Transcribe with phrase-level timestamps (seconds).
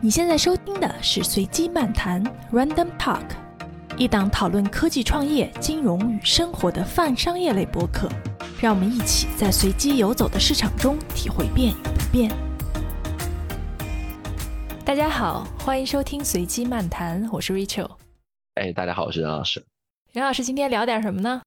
[0.00, 3.24] 你现在收听的是随机漫谈 （Random Talk），
[3.96, 8.08] 一档讨论科技创业、金融与生活的泛商业类播客。
[8.60, 12.30] 让我们一起在随机游走的市场中体会变与不变。
[14.84, 17.90] 大家好，欢迎收听随机漫谈，我是 Rachel。
[18.54, 19.66] 哎，大家好，我是任老师。
[20.12, 21.42] 任老师，今天聊点什么呢？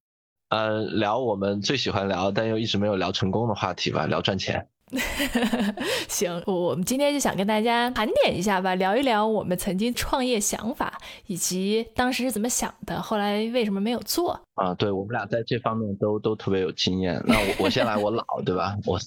[0.50, 4.68] 呃，聊我们最喜欢聊但又一直没有聊成功的话题吧，聊赚钱。
[6.08, 14.74] 行，我我们今天就想跟大家盘点一下吧，聊一聊我们曾经创业想法，以及当时是怎么想的，后来为什么没有做啊？
[14.74, 17.22] 对我们俩在这方面都都特别有经验。
[17.26, 18.76] 那我我先来，我老对吧？
[18.86, 18.98] 我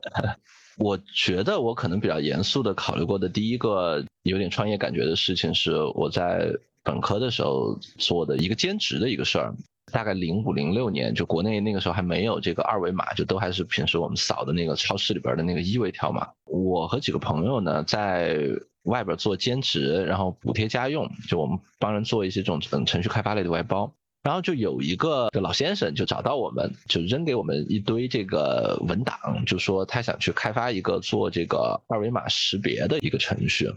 [0.78, 6.50] 我觉得我可能比较严肃的考虑过的第一个有点创业感觉的事情，是我在
[6.82, 9.54] 本科的时候做的一个兼职的一个事儿。
[9.90, 16.26] 大概零五零六年，就国内那个时候还没有这个二维码，就都还是平时我们扫的那个超市里边的那个一维条码。
[16.46, 18.38] 我和几个朋友呢，在
[18.84, 23.92] 外边做兼职，然后补贴家用，就我们帮人做一些这种程序开发类的外包。
[24.22, 33.70] 然后就有一个老先生就找到我们，就扔给我们一堆这个文档，就说他想去开发一个做这个二维码识别的一个程序。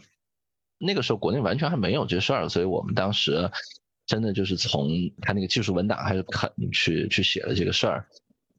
[0.79, 3.49] 那个时候国内完全还没有这事儿，所以我们当时。
[4.05, 4.89] 真的就是从
[5.21, 8.05] 他那个技术文档还是肯去去写了这个事儿，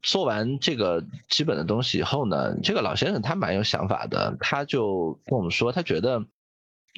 [0.01, 6.25] 做完这个基本的东西以后呢，这个老先生他蛮有想法的，他就跟我们说，他觉得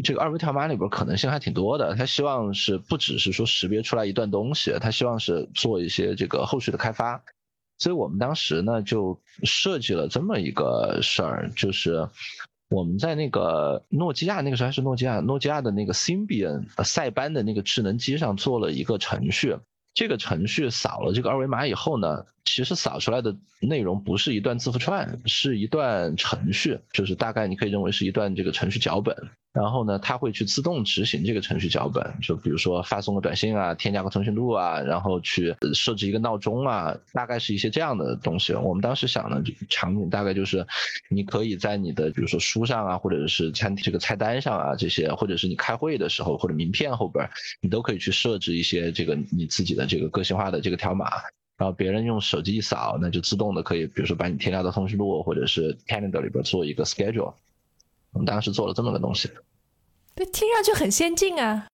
[0.03, 7.23] 这个二维条码里边可能性还挺多的，他希望是不只是说识别出来一段东西，他希望是做一些这个后续的开发，
[7.77, 12.07] 所以我们当时呢就设计了这么一个事儿，就是。
[12.69, 19.55] 我们在那个诺基亚那个时候还是诺基亚，诺基亚的那个 Symbian 塞班的那个智能机上做了一个程序，
[19.93, 29.15] 这个程序扫了这个二维码以后呢，其实扫出来的内容不是一段字符串，是一段程序，就是大概你可以认为是一段这个程序脚本。
[29.57, 38.53] 然后呢，它会去自动执行这个程序脚本，就比如说发送个短信啊，添加个通讯录啊，然后去设置一个闹钟啊，大概是一些这样的东西。
[38.53, 40.63] 我们当时想的，场景大概就是，
[41.09, 47.27] 你可以在你的比如说书上啊，或者是餐这个菜单上啊这些，或者是你开会的时候或者名片后边，
[47.59, 51.09] 你都可以去设置一些这个你自己的这个个性化的这个条码，
[51.57, 57.33] 然后别人用手机一扫，那就自动的可以，比如说把你添加到通讯录或者是 calendar 里边做一个 schedule。
[58.13, 59.29] 我们当时做了这么个东西。
[60.17, 61.67] 这听上去很先进啊，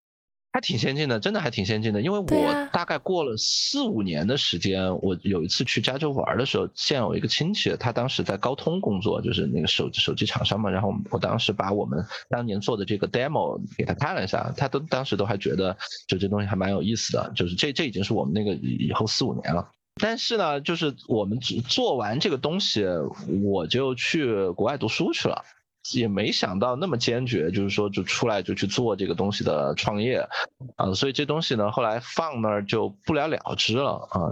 [0.51, 2.01] 还挺先进的，真的还挺先进的。
[2.01, 10.69] 因为我大概过了四五年的时间，我有一次去加州玩的时候，见我一个亲戚，他当时在高通工作，就是那个手手机厂商嘛。
[10.69, 15.75] 然后我当时把我们当年做的这个 demo 给他看了一下，他都当时都还觉得
[16.09, 17.31] 就这东西还蛮有意思的。
[17.33, 19.65] 就是这这已经是我们那个以后四五年了。
[20.01, 22.83] 但是呢，就是我们做完这个东西，
[23.41, 25.41] 我就去国外读书去了。
[25.91, 30.27] 也没想到那么坚决，就是说就出来就去做这个东西的创业，
[30.77, 34.31] 啊，所以这东西呢后来放那儿就不了了之了啊。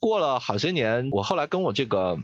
[0.00, 2.16] 过了好些年，我后来跟我这个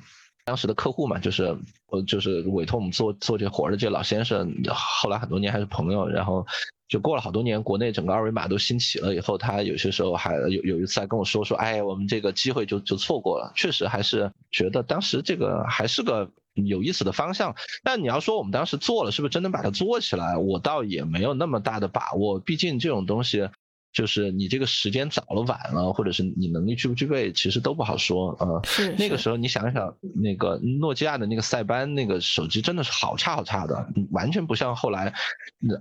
[0.44, 1.56] 当时的客户嘛，就是
[1.88, 6.46] 我就是委托我们做做这活儿的这老先生，后来很多年还是朋友，然后
[6.94, 16.30] 就过了好多年，国内整个二维码都兴起了以后，他有些时候还有有一次还跟我说说，哎，我们这个机会就就错过了，确实还是觉得当时这个还是个。
[16.68, 20.36] 有意思的方向，但你要说我们当时做了，是不是真能把它做起来？
[20.36, 22.38] 我倒也没有那么大的把握。
[22.38, 23.48] 毕竟这种东西，
[23.94, 28.36] 就是你这个时间早了晚了，或者是你能力具不具备，其实都不好说。
[28.40, 35.14] 嗯，是那个时候你想想，那个诺基亚的那个塞班那个手机真的是好差好差的，完全不像后来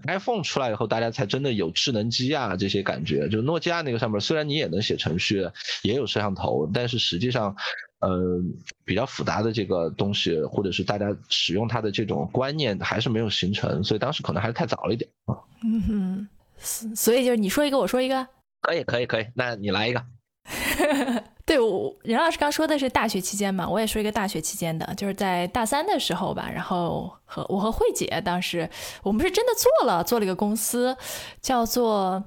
[0.05, 3.27] iPhone 出来以后，大家才真的有智能机啊这些感觉。
[3.27, 5.45] 就诺基亚那个上面，虽然你也能写程序，
[5.81, 7.55] 也有摄像头，但是实际上。
[7.99, 8.37] 呃，
[8.83, 15.39] 比较复杂的这个东西，或者是大家使用它的这种观念还是没有形成，所以当时可能还是太早了一点啊。
[15.63, 16.27] 嗯哼，
[16.63, 18.27] 所以就是你说一个，我说一个，
[18.61, 19.27] 可以，可以，可以。
[19.35, 20.03] 那你来一个。
[21.45, 28.69] 对，我任老师刚说的是大学期间嘛，我也说一个大学期间的，就是在大三的时候吧，然后和我和慧姐当时
[29.03, 30.95] 我们是真的做了做了一个公司，
[31.41, 32.23] 叫做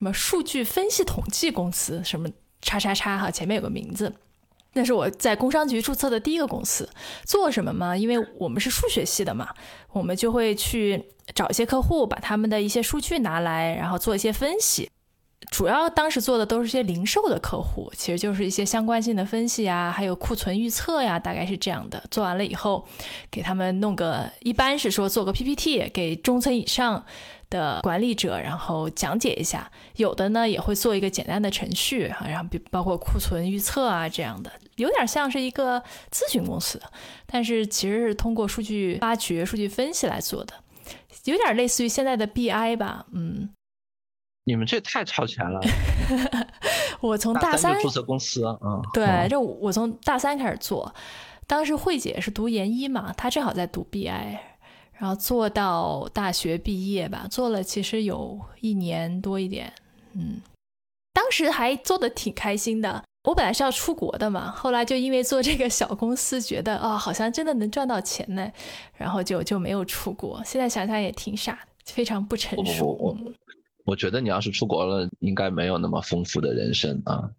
[0.00, 2.28] 什么数据分析统计公司，什么
[2.60, 4.12] 叉叉叉哈，前面有个名字。
[4.78, 6.88] 那是我在工商局注册的第一个公司，
[7.24, 7.96] 做什么吗？
[7.96, 9.48] 因为我们是数学系的嘛，
[9.90, 11.04] 我们就会去
[11.34, 14.88] 找一些客户，把他们的一些数据拿来，然后做一些分析。
[15.50, 22.00] 主要当时做的都是些零售的客户，其实就是一些相关性的分析啊，还有库存预测呀，大概是这样的。
[22.10, 22.86] 做完了以后，
[23.30, 27.04] 给他们弄个，一般是说做个 PPT 给中层以上。
[27.50, 35.80] 的管理者，然后讲解一下，有的呢也会做一个简单的程序，然后包括库存预测啊这样的，有点像是一个
[36.10, 36.80] 咨询公司，
[37.26, 40.54] 但是其实是通过数据挖掘、数据分析来做的。
[41.24, 43.50] 有点类似于现在的 BI 吧，嗯。
[44.44, 45.60] 你们这太超前了！
[47.02, 50.94] 我从大三注册公司，嗯，对，就我从大三开始做，
[51.46, 54.38] 当时慧姐是读研一嘛，她正好在读 BI，
[54.98, 59.72] 然后做到大学毕业吧，做了其实有一年多一点，
[60.14, 60.42] 嗯，
[61.12, 63.04] 当时还做的挺开心的。
[63.24, 68.50] 我本来是要出国的嘛，后来就因为做这个小公司，觉得啊，好像真的能赚到钱呢，
[68.96, 70.42] 然后就就没有出国。
[70.44, 73.16] 现在想想也挺傻的，非常不成熟。
[73.84, 77.30] 我觉得你要是出国了，应该没有那么丰富的人生啊。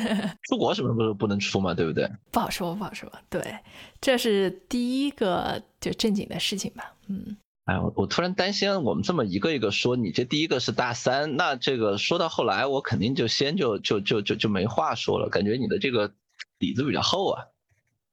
[0.48, 2.10] 出国什么不是不能出嘛，对不对？
[2.30, 3.10] 不好说，不好说。
[3.28, 3.58] 对，
[4.00, 6.94] 这是第一个就正经的事情吧。
[7.08, 7.36] 嗯。
[7.64, 15.30] 哎，我我突然担心，我们这么一个一个说，你这第一个是大三，那这个说到后来，我肯定就先就就就就就没话说了。
[15.30, 16.12] 感觉你的这个
[16.58, 17.46] 底子比较厚啊。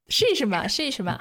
[0.08, 1.20] 试一试嘛，试一试嘛。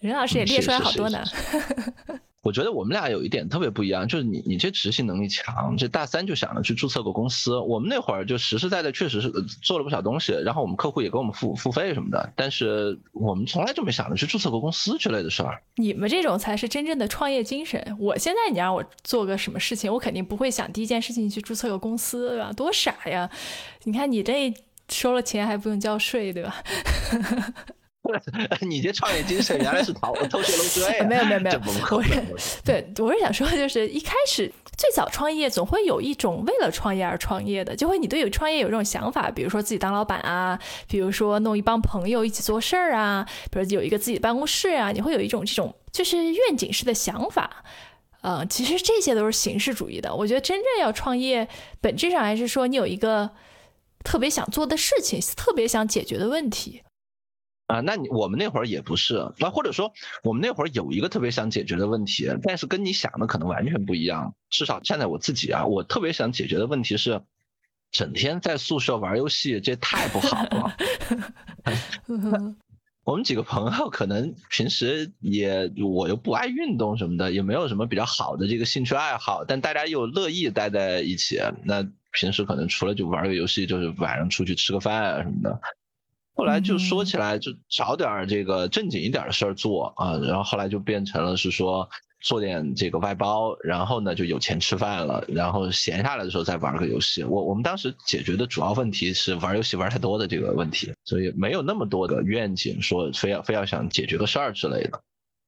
[0.00, 1.24] 任老师也列出来好多呢。
[2.44, 7.58] 我觉得我们俩有一点特别不一样，就是你你这执行能力强，这大三就想着去注册个公司。
[7.58, 9.32] 我们那会儿就实实在在确实是
[9.62, 15.58] 做了不少东西，然后我们客户也给我们付付费什么的，但是我们从来就没想着去注册个公司之类的事儿。
[15.76, 17.96] 你们这种才是真正的创业精神。
[17.98, 22.52] 我现在你让我做个什么事情，我肯定不会想第一件事情去注册个公司，对吧？
[22.52, 23.30] 多傻呀！
[23.84, 24.52] 你看你这
[24.90, 26.62] 收了钱还不用交税，对吧？
[28.60, 31.60] 你这创业精神原来是逃偷税漏税没有没有没有，
[31.90, 32.02] 我
[32.38, 47.64] 是对，我是想说，就是一开始最早创业，总会有一种为了创业而创业的，就会你对有创业有这种想法，比如说自己当老板啊，比如说弄一帮朋友一起做事儿啊，比如有一个自己的办公室啊，你会有一种这种就是愿景式的想法。
[48.20, 50.14] 呃，其实这些都是形式主义的。
[50.14, 51.46] 我觉得真正要创业，
[51.80, 53.30] 本质上还是说你有一个
[54.02, 56.82] 特别想做的事情，特别想解决的问题。
[57.66, 64.34] 啊，那你我们那会儿也不是，那，或者说我们那会儿有一个特别想解决的问题，但是跟你想的可能完全不一样。
[64.50, 67.22] 至少站在我自己啊，我特别想解决的问题是，
[67.90, 70.76] 整天在宿舍玩游戏，这太不好了。
[73.04, 81.38] 我们几个朋友可能平时也我又不爱运动什么的，也没有什么比较好的这个兴趣爱好，但大家又乐意待在一起。
[81.64, 85.60] 那平时可能除了就玩个游戏，就是晚上出去吃个饭啊什么的。
[86.36, 91.88] 后来就说起来，就找点这个正经一点的事儿做啊，然后后来就变成了是说
[92.20, 97.22] 做点这个外包，然后呢就有钱吃饭了，然后闲下来的时候再玩个游戏。
[97.22, 105.00] 我我们当时解决的主要问题是玩游戏玩太多的这个问题，所以没有那么多的愿景，说非要非要想解决个事儿之类的。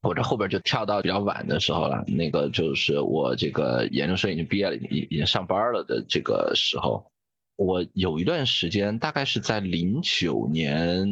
[0.03, 7.11] 我这后边就跳到比较晚的时候了，那个就是我这个研究生已经毕业了，已已经上班了的这个时候。
[7.57, 11.09] 我有一段时间，大概是在零九年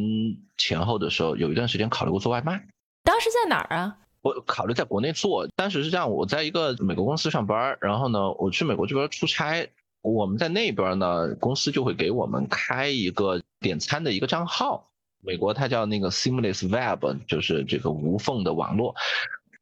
[0.57, 2.67] 前后的时候，有一段时间考虑过做外卖。
[3.03, 3.97] 当时在哪儿啊？
[4.23, 5.47] 我考虑在国内做。
[5.57, 9.69] 当时是这样，我在一个美国公司上班，然后呢，我去美国这边出差，
[10.03, 14.91] 我们在那边呢，公司就会给我们开一个点餐的一个账号。
[15.23, 18.95] 美国它叫那个 Seamless Web，就是这个无缝的网络。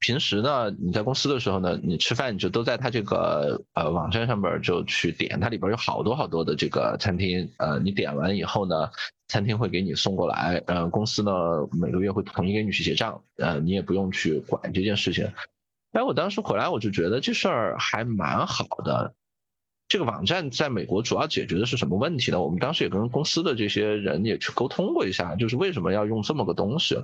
[0.03, 8.91] 平时呢，你在公司的时候呢，你吃饭你就都在他这个呃网站上边就去点，它里边有好多好多的这个餐厅，呃，你点完以后呢，
[9.29, 11.33] 餐厅会给你送过来，呃，公司呢
[11.71, 15.33] 每个月会统一给你去结账，呃，你也不用去管这件事情。
[15.93, 19.15] 哎，我当时回来我就觉得这事儿还蛮好的。
[19.87, 22.43] 这个网站在美国主要解决的是什么问题呢？
[22.43, 26.99] 我们当时也跟公司的这些人也去沟通过一下，就是为什么要用这么个东西，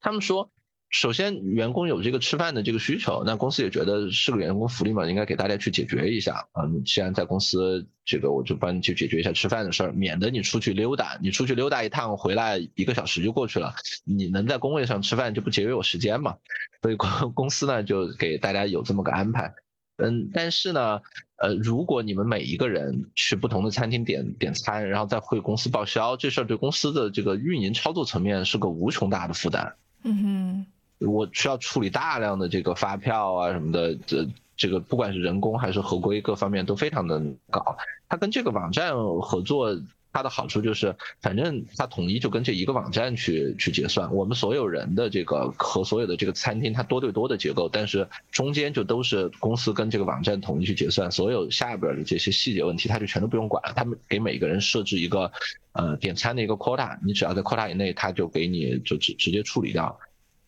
[0.00, 0.50] 他们说。
[0.90, 6.44] 首先，员工有这个吃饭的这个需求，那公司也觉得是个员工福利嘛，应该给大家去解决一下。
[6.60, 13.72] 嗯，既然在公司，这个我就帮你去解决一下吃饭的事儿，免得你出去溜达，你出去溜达一趟回来一个小时就过去了，
[14.04, 16.36] 你能在工位上吃饭就不节约我时间嘛？
[16.82, 19.54] 所以公公司呢就给大家有这么个安排。
[19.98, 21.00] 嗯，但是呢，
[21.36, 29.76] 呃，如果你们每一个人去不同的餐厅点点餐，然后再回公司报销，这事儿对公司的这个运营操作层面是个无穷大的负担。
[30.02, 30.66] 嗯哼。
[31.00, 37.76] 我需要处理大量的这个发票啊什么的，这这个不管是人工还是合规各方面都非常的高。
[38.08, 39.80] 它跟这个网站合作，
[40.12, 44.12] 它的好处就是，反正它统一就跟这一个网站去去结算。
[44.12, 51.10] 我们所有人的这个和所有的这个餐厅，它多对多的结构，但是中间就都是公司跟这个网站统一去结算。
[51.10, 53.72] 所有下边的这些细节问题，它就全都不用管了。
[53.74, 55.30] 他们给每个人设置一个
[55.72, 59.98] 呃点餐的一个 quota，你只要在 quota 以内，他就给你就直直接处理掉。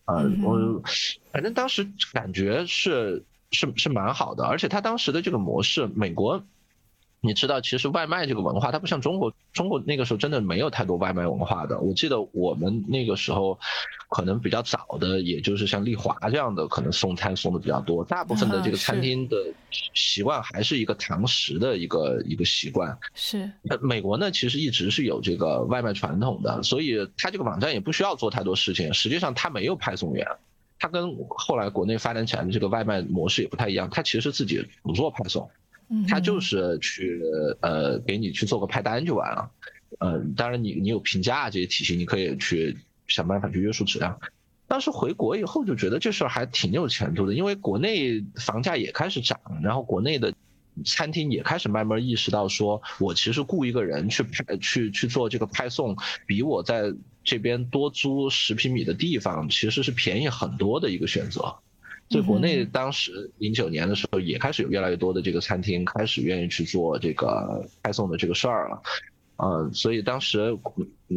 [0.05, 0.81] 啊，我
[1.31, 6.43] 反正当时感觉是是是蛮好的，而且他当时的这个模式，美国
[7.25, 11.79] 你知道，其实外卖这个文化，它不像中国，中国那个时候真的没有太多外卖文化的。
[11.79, 13.57] 我记得我们那个时候，
[14.09, 18.03] 可能比较早的，也就是像丽华这样的，可能送餐送的比较多。
[18.03, 19.37] 大部分的这个餐厅的
[19.93, 22.97] 习惯还是一个堂食的一个一个习惯。
[23.13, 23.49] 是。
[23.81, 28.93] 美国呢，其实一直是有这个外卖传统的，所以它这个网站也不需要做太多事情。
[28.93, 30.27] 实际上，它没有派送员，
[30.77, 33.89] 它跟后来国内发展起来的这个外卖模式也不太一样。
[33.89, 35.49] 它其实自己不做派送。
[36.07, 37.21] 他就是去
[37.61, 39.51] 呃给你去做个派单就完了，
[39.99, 44.19] 呃，当然你你有评价这些体系，你可以去想办法去约束质量。
[44.67, 50.33] 当时回国以后就觉得这事儿还挺有前途的，因为国内房价也开始涨，然后国内的
[50.83, 55.95] 餐厅也开始慢慢意识到说，我其实雇一个人去派去去做这个派送，
[56.25, 56.91] 比我在
[57.23, 61.55] 这边多租十平米的地方其实是便宜很多的一个选择。
[62.13, 68.81] 所以国内当时零九年的时候，也开始有越来越多的这个餐厅开始愿意去做这个派送的这个事儿了，
[69.37, 70.55] 嗯，所以当时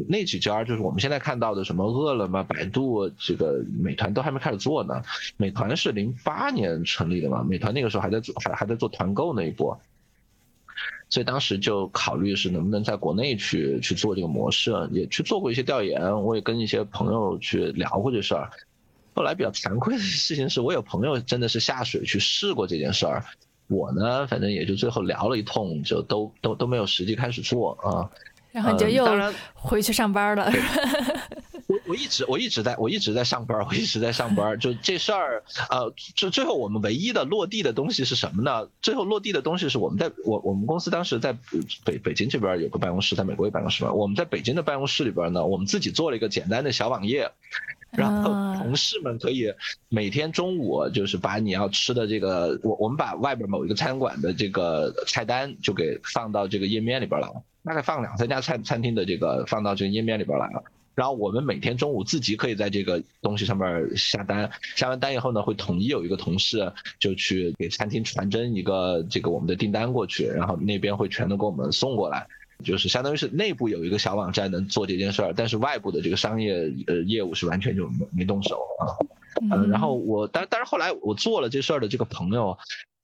[0.08, 5.02] 那几家就是我们现在看到的什么饿了么、百度、这个美团都还没开始做呢。
[5.36, 9.78] 美团是零八年成立的嘛，美团那个时候还在做还还在做团购那一波，
[11.10, 18.50] 所以当时就考虑是能不能在国内去去做这个模式，也去做过一些调研，我也跟一些朋友去聊过这事儿。
[19.16, 23.24] 后来比较惭愧的事情是我有朋友真的是下水去试过这件事儿，
[23.66, 28.04] 我呢反正也就最后聊了一通，就都都都没有实际开始做啊。
[28.52, 29.06] 然后你就又
[29.54, 30.52] 回去上班了。
[31.66, 34.58] 我我一直我一直在我一直在上班，我一直在上班。
[34.58, 38.68] 就这事儿，呃，就最后我们唯一的落地的东西是什么呢？
[38.82, 41.36] 最后落地的东西是我们在我我们公司当时在
[41.84, 43.92] 北北京这边有个办公室，在美国有办公室嘛。
[43.92, 47.32] 我们在北京的办公室里边呢，我们自己做了一个简单的小网页。
[47.96, 49.52] 然后同事们可以
[49.88, 60.62] 每天中午就是把你要吃的这个，我我们把外边某一个餐馆的这个菜单就给放到这个页面里边来了，大概放两三家餐餐厅的这个放到这个页面里边来了。
[60.94, 72.26] 然后我们每天中午自己可以在这个东西上面下单，下完单以后呢，会统一有一个同事就去给餐厅传真一个这个我们的订单过去，然后那边会全都给我们送过来。
[72.64, 78.96] 就是相当于是内部有一个小网站能做这件事儿，但是外部的这个商业呃业务是完全就没没动手啊。
[79.52, 82.56] 嗯，然后我但但是后来我做了这事儿的这个朋友，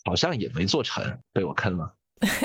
[0.04, 1.92] 好像也没做成，被我坑了。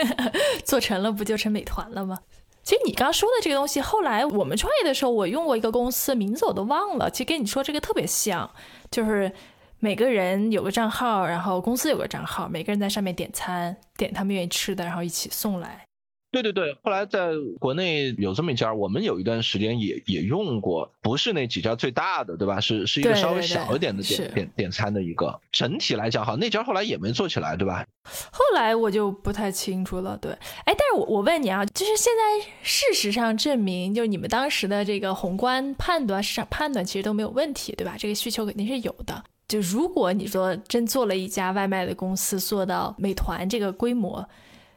[0.66, 2.18] 做成了不就成美团了吗？
[2.64, 8.50] 其实你刚刚说的这个东西，后来我们创业的时候，我用过一个公司名字我都忘了，其实跟你说这个特别像，
[8.92, 9.32] 就是
[9.80, 15.87] 每个人有个账号，然后公司有个账号，每个人在上面点餐，点他们愿意吃的，然后一起送来。
[16.30, 22.60] 对对对，后来在国内有这么一家，我们有一段时间也也用过，不是那几家最大的，对吧？
[22.60, 25.40] 是是一个稍微小一点的点点点餐的一个。
[25.52, 27.86] 整体来讲，哈，那家后来也没做起来，对吧？
[28.32, 30.18] 后来我就不太清楚了。
[30.18, 30.32] 对，
[30.66, 37.96] 哎，但是我我问你啊，就是现在事实上证明，就是你们当时的这个宏观判断、市场判断其实都没有问题，对吧？
[37.98, 39.24] 这个需求肯定是有的。
[39.48, 44.28] 就如果你说真做了一家外卖的公司，做到美团这个规模。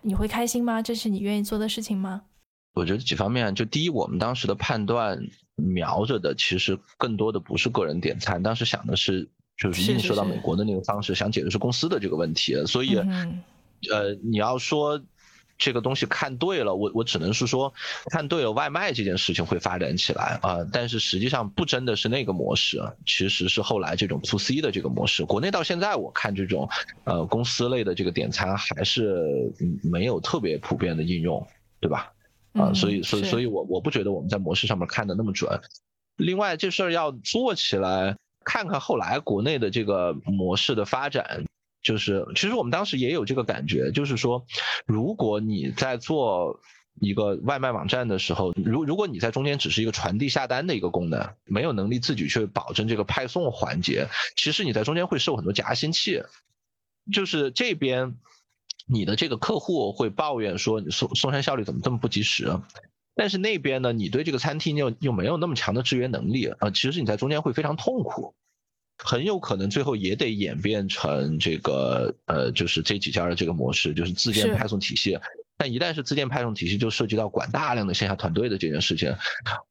[0.03, 0.81] 你会开心吗？
[0.81, 2.23] 这是你愿意做的事情吗？
[2.75, 5.21] 我觉得几方面，就第一，我们当时的判断
[5.57, 15.01] 瞄着的其实更多的不是个人点餐，当时想的是就是映射到美国的那个方式，想解决是公司的这个问题，所以，呃，你要说。
[15.61, 17.73] 这个东西看对了，我我只能是说，
[18.11, 25.23] 看对了外卖这件事情会发展起来啊，但是实际上不真的是那个模式，其实是后来这种 to C 的这个模式。
[25.23, 26.67] 国内到现在我看这种，
[27.05, 29.53] 呃，公司类的这个点餐还是
[29.83, 31.47] 没有特别普遍的应用，
[31.79, 32.11] 对吧？
[32.55, 35.61] 啊，所以所以所以我我不觉得我们在模式上面看的那么准。
[36.17, 41.45] 另外这事儿要做起来，看看后来国内的这个模式的发展。
[41.83, 44.45] 就是，其实我们当时也有这个感觉，就是说，
[44.87, 46.61] 如果你在做
[47.01, 56.23] 一个外卖网站的时候，如如果你在中间只是一个传递下单的一个功能，没有能力自己去保证这个派送环节，其实你在中间会受很多夹心气。
[57.11, 58.17] 就是这边
[58.87, 62.61] 你的这个客户会抱怨说，你送送餐效率怎么这么不及时？
[63.15, 68.35] 但是那边呢，你对这个餐厅又又没有那么强的支援能力啊，其实你在中间会非常痛苦。
[69.05, 75.19] 很有可能最后也得演变成这个呃，就是这几家的这个模式，就是自建派送体系。
[75.57, 79.15] 但一旦是自建派送体系，就涉及到管大量的线下团队的这件事情。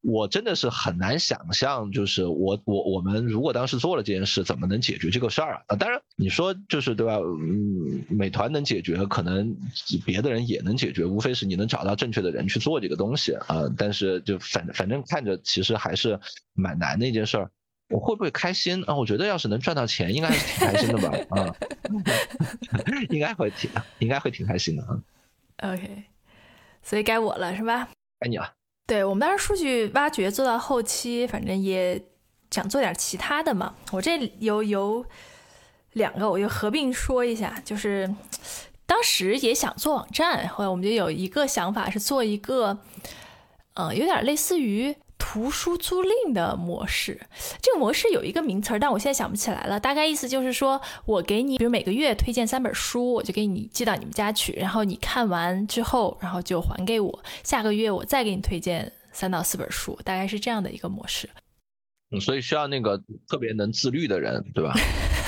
[0.04, 5.76] 我真的是很难想象，就是我我我们如果当时做了这件事，怎么能解决这个事儿啊？
[5.78, 7.16] 当然你说就是对吧？
[7.18, 9.58] 嗯，美团能解决，可能
[10.06, 13.64] 别的人也能解决，无非是你能找到正确的人去做这个东西啊。
[13.76, 16.20] 但是就反反正看着其实还是
[16.54, 17.50] 蛮难的一件事儿。
[17.90, 18.96] 我会不会开心啊？
[18.96, 21.18] 我觉得要是能赚到钱，应该是挺开心的吧？
[21.42, 21.56] 啊，
[23.10, 25.00] 应该会挺，应该会挺开心的啊。
[25.64, 26.04] OK，
[26.84, 27.90] 所以该我了是吧？
[28.20, 28.54] 该你了。
[28.86, 32.02] 对我们当时数据挖掘做到后期，反正也
[32.52, 33.74] 想做点其他的嘛。
[33.92, 35.04] 我这有有
[35.94, 38.14] 两个，我就合并说一下，就是
[38.86, 42.78] 当时也想做网站，后来我们就有一个想法是做一个，
[43.74, 44.96] 嗯，有点类似于。
[45.32, 47.22] 图书租赁的模式，
[47.62, 49.80] 这个模式有一个名词儿，但我现在想不起来了。
[49.80, 57.24] 大概意思就是说，我给你，比如每个月推荐三本书，我就给你寄到你们家去，然后你看完之后，然后就还给我。
[57.44, 61.30] 下个月我再给你推荐三到四本书，大概是这样的一个模式。
[62.10, 64.74] 嗯，所以需要那个特别能自律的人，对吧？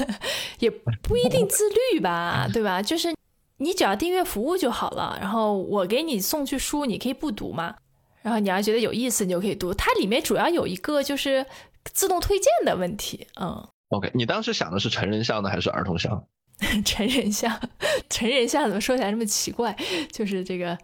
[0.58, 2.81] 也不一定自律吧，对吧？
[2.81, 3.13] 就是
[3.58, 7.75] 你只要订阅服务就好了，然后我给你送去书，你可以不读嘛。
[8.21, 9.73] 然后你要觉得有意思，你就可以读。
[9.73, 11.45] 它里面主要有一个就是
[11.85, 13.67] 自动推荐的问题，嗯。
[13.89, 16.25] OK，你当时想的是成人向的还是儿童向？
[16.85, 17.59] 成人向，
[18.09, 19.75] 成人向怎么说起来这么奇怪？
[20.11, 20.77] 就是这个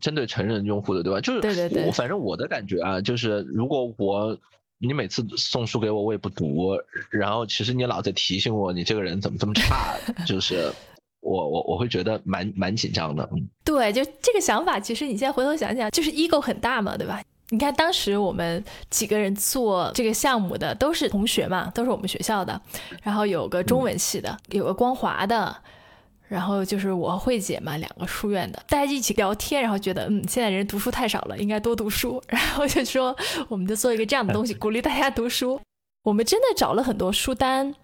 [0.00, 1.20] 针对成人用户的，对吧？
[1.20, 1.90] 就是对对对。
[1.92, 4.38] 反正我的感觉啊，就是如果我
[4.78, 6.76] 你每次送书给我，我也不读，
[7.10, 9.96] 然后其实你老在提醒我，你这个人怎么这么差，
[10.26, 10.70] 就是。
[11.22, 17.22] 我我我会觉得蛮蛮紧张的，嗯，对，就这个想法，其实你现在回头想想，就是 ego 很大嘛，对吧？
[17.50, 22.60] 你看当时我们几个人做这个项目的都是同学嘛，都是我们学校的，
[23.02, 25.54] 然后有个中文系的，有个光华的，
[26.28, 33.14] 然后就是我和慧姐嘛，两个书院的，大家一起聊天，然后觉得嗯，现在人读书太少了，应该多读书， 然后就说
[33.48, 35.60] 我们就做一个这样的东西，鼓励大家读书。
[36.04, 37.74] 我们真的找了很多书单。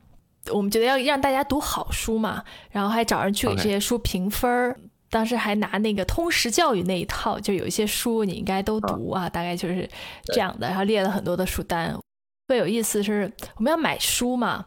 [0.53, 4.79] 我们觉得要让大家读好书嘛，然后还找人去给这些书评分儿。
[5.11, 9.89] 当时还拿那个通识教育那一套，就有一些书你应该都读啊，大概就是
[10.35, 10.69] 这样的。
[10.69, 11.99] 然后列了很多的书单。
[12.47, 14.67] 最有意思是，我们要买书嘛，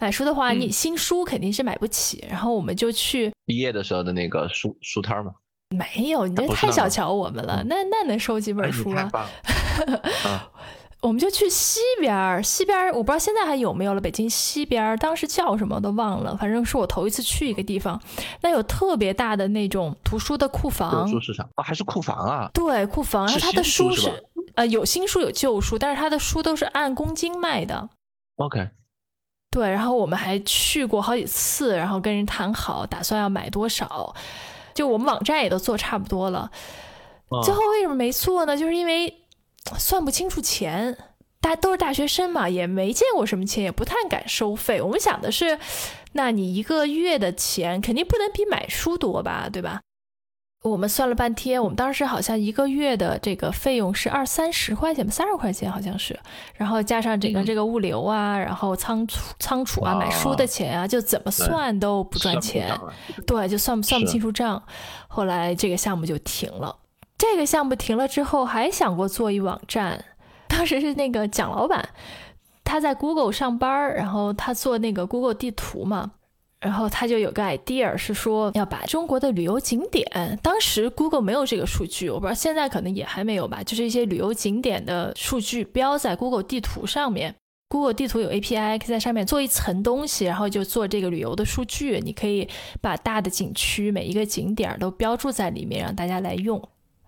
[0.00, 2.24] 买书的话，你新书肯定是买不起。
[2.30, 5.32] 然后我们就去毕业的时候的那个书书摊嘛。
[5.76, 7.62] 没有，你这太小瞧我们了。
[7.66, 9.10] 那那能收几本书啊？
[11.04, 14.00] 我们就去西边儿，西边儿我不知道现在还有没有了。
[14.00, 18.00] 北京西边儿当时叫什么都忘了，反正是我头一次去一个地方，
[18.40, 21.04] 那有特别大的那种图书的库房。
[21.04, 22.50] 图书市场啊，还是库房啊？
[22.54, 23.26] 对，库房。
[23.26, 24.10] 然后它的书是
[24.54, 27.90] 呃有新书有旧书，但是它的书都是按公斤卖的。
[28.36, 28.70] OK。
[29.50, 34.16] 对，然后我们还去过好几次，然后跟人谈好，打算要买多少。
[34.72, 36.50] 就我们网站也都做差不多了，
[37.44, 38.56] 最后为什么没做呢？
[38.56, 39.20] 就是因为。
[39.78, 40.96] 算不清楚钱，
[41.40, 44.80] 大家都是大学生嘛，也没见过什么钱，也不太敢收费。
[44.80, 45.58] 我们想的是，
[46.12, 49.80] 那你一个月的钱肯定不能比买书多吧，对吧？
[50.62, 56.18] 我们算了半天，我们当时好像一个月的这个费用是二三十块钱吧，三十块钱好像是，
[56.54, 62.70] 然后加上整个这个物流啊，然后仓储仓储啊，买书的钱啊，就怎么算都不赚钱，
[63.26, 64.62] 对，就算不算不清楚账。
[65.06, 66.74] 后来这个项目就停了。
[67.30, 70.04] 这个项目停了之后，还想过做一网站。
[70.46, 71.88] 当时是那个蒋老板，
[72.62, 76.12] 他在 Google 上班然后他做那个 Google 地图嘛，
[76.60, 87.34] 然后他就有个 idea 是说要把中国的旅游景点，当时 Google 没有这个数据，我不知道现在可能也还没有吧，就是一些旅游景点的数据标在 Google 地图上面。
[87.68, 91.98] Google 地图有 API，可以在上面做一层东西，然后就做这个旅游的数据。
[92.04, 92.48] 你可以
[92.80, 96.62] 把大的景区每一个景点都标注在里面，让大家来用。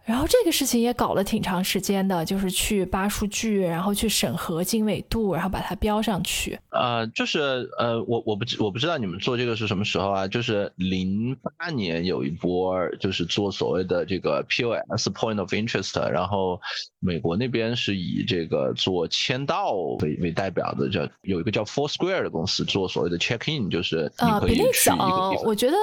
[0.06, 6.56] 然后这个事情也搞了挺长时间的，就是去扒数据，然后去审核经纬度，然后把它标上去。
[6.70, 10.28] 呃，就是呃，我我不知我不知道你们做这个是什么时候啊？
[10.28, 16.60] 就是零八年有一波，就是做所谓的这个 POS Point of Interest，然后
[17.00, 25.32] 美国那边是以这个做签到为为代表的，叫有一个叫 Foursquare 的公司做所谓的 Check In，就是啊，比那早。
[25.44, 25.76] 我觉得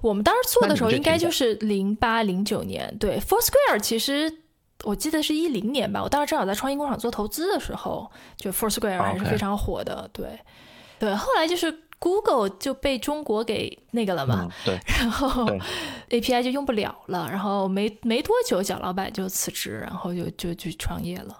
[0.00, 3.57] 我们当时做的时候应该就是零八零九年，对 Foursquare。
[3.80, 4.32] 其实
[4.84, 10.08] 我记得是一零年吧，我当时正好在创新工厂做投资的时候，就 Foursquare 还是非常火的。
[10.12, 10.38] 对，
[10.98, 15.44] 对，后来就是 Google 就被中国给那个了嘛，对，然后
[16.10, 21.36] API 就用不了了，然后没没多久，蒋老板就辞职，然后就就去创业了。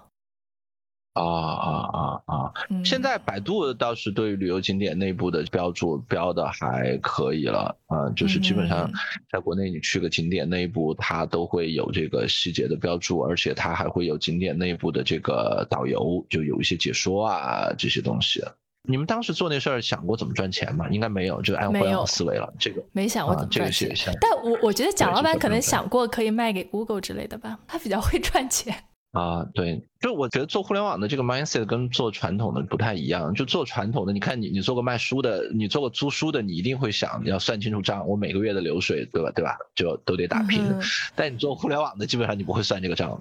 [1.13, 2.53] 啊啊啊啊！
[2.85, 8.89] 现在百度倒是对旅游景点内部的标注标的还可以了啊，就是基本上
[9.31, 18.43] 在国内你去个景点内部，它都会有这个细节的标注，而且它还会有景点内部的这个导游，就有一些解说啊这些东西。
[18.87, 20.87] 你们当时做那事儿想过怎么赚钱吗？
[20.89, 22.51] 应该没有，就按互联网思维了。
[22.57, 23.93] 这个没想过怎么赚钱。
[24.21, 28.73] 但我我觉得蒋老板可能想过可以卖给 Google 之类的吧，他比较会赚钱。
[29.11, 33.33] 啊，对，就我觉得做互联网的这个 mindset 跟做传统的不太一样。
[33.33, 39.31] 就做传统的，你看你你做过卖书的，你做过租书的，你一定会想要算清楚账，我每个月的流水，对吧？
[39.31, 39.57] 对吧？
[39.73, 40.79] 就都得打平。
[41.15, 43.19] 但你做互联网的，基本上你不会算这个账。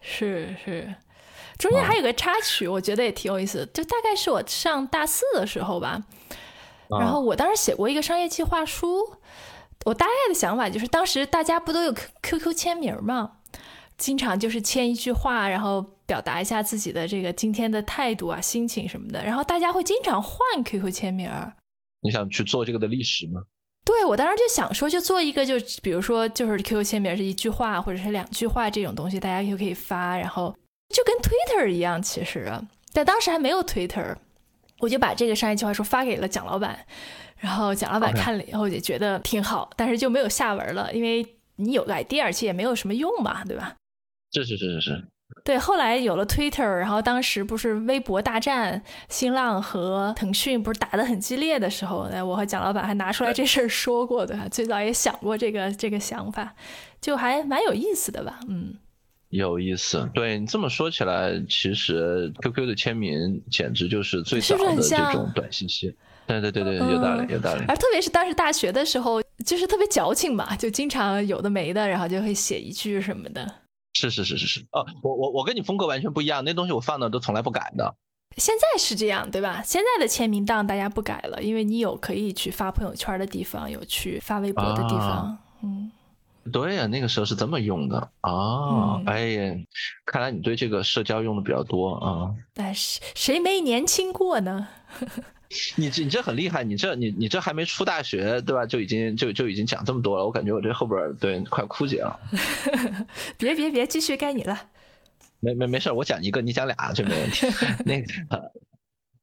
[0.00, 0.94] 是是，
[1.58, 3.68] 中间还有个插曲，我觉得也挺有意思。
[3.74, 6.00] 就大概是我上大四的时候吧，
[7.00, 9.16] 然后我当时写过一个商业计划书，
[9.84, 13.32] 我大概的想法就是，当时大家不都有 QQ 签名吗？
[14.02, 19.24] 经常就是签一句话，然后表达一下自己的这个今天的态度啊、心情什么的。
[19.24, 21.30] 然后大家会经常换 QQ 签名。
[22.00, 23.40] 你想去做这个的历史吗？
[23.84, 30.52] 对，我当时就想说，就做一个，就比如说，就是 QQ 签名是一句话或者是两句话这种东西，大家就可以发，然后
[30.92, 32.02] 就跟 Twitter 一样。
[32.02, 32.52] 其实，
[32.92, 34.16] 但当时还没有 Twitter，
[34.80, 36.84] 我就把这个商业计划书发给了蒋老板，
[37.36, 43.76] 然后蒋老板看了以后也觉得挺好，但是就没有下文了，因为你有个 idea，而且也没有什么用嘛，对吧？
[44.32, 45.04] 是是是是是，
[45.44, 56.54] 对，后来有了 Twitter，然后当时不是微博大战，新浪和腾讯不是打得很激烈的时候，我和蒋老板还拿出来这事儿说过的，最早也想过这个这个想法，
[57.00, 58.74] 就还蛮有意思的吧，嗯，
[59.30, 65.94] 有意思，对你这么说起来，其实 QQ 的签名简直就是最早的这种短信息，
[66.26, 73.61] 对对对对，有道理有道理，而特别是当时大学的时候，就是特别矫情嘛，就经常有的没的，然后就会写一句什么的。
[73.92, 77.94] 是是是是是哦，我我我跟你风格完全不一样，那东西我放的都从来不改的。
[78.38, 79.62] 现在是这样对吧？
[79.62, 85.36] 现在的签名档大家不改了，因为你有可以去发朋友圈的地方，有去发微博的地方。
[85.62, 85.92] 嗯，
[86.50, 89.02] 对呀，那个时候是这么用的啊。
[89.04, 89.54] 哎呀，
[90.06, 92.34] 看来你对这个社交用的比较多啊。
[92.54, 94.66] 但是谁没年轻过呢？
[95.76, 98.64] 你这你这很厉害，你这你你这还没出大学对吧？
[98.66, 102.18] 就已经就就已经讲这么多了，我感觉我这后边对快枯竭了。
[103.36, 104.58] 别别别，继续该你了。
[105.40, 107.46] 没没没事，我讲一个，你讲俩就没问题。
[107.84, 108.06] 那个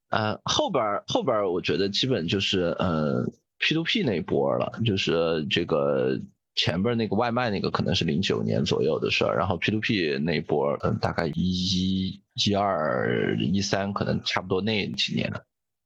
[0.09, 3.25] 呃后边后边我觉得基本就是呃
[3.59, 6.19] P to P 那一波了，就是这个
[6.55, 15.31] 前边那个外卖那个可能是零九年左右的事儿，然后 P to P 那一波嗯大概一一一二一三可能差不多那几年。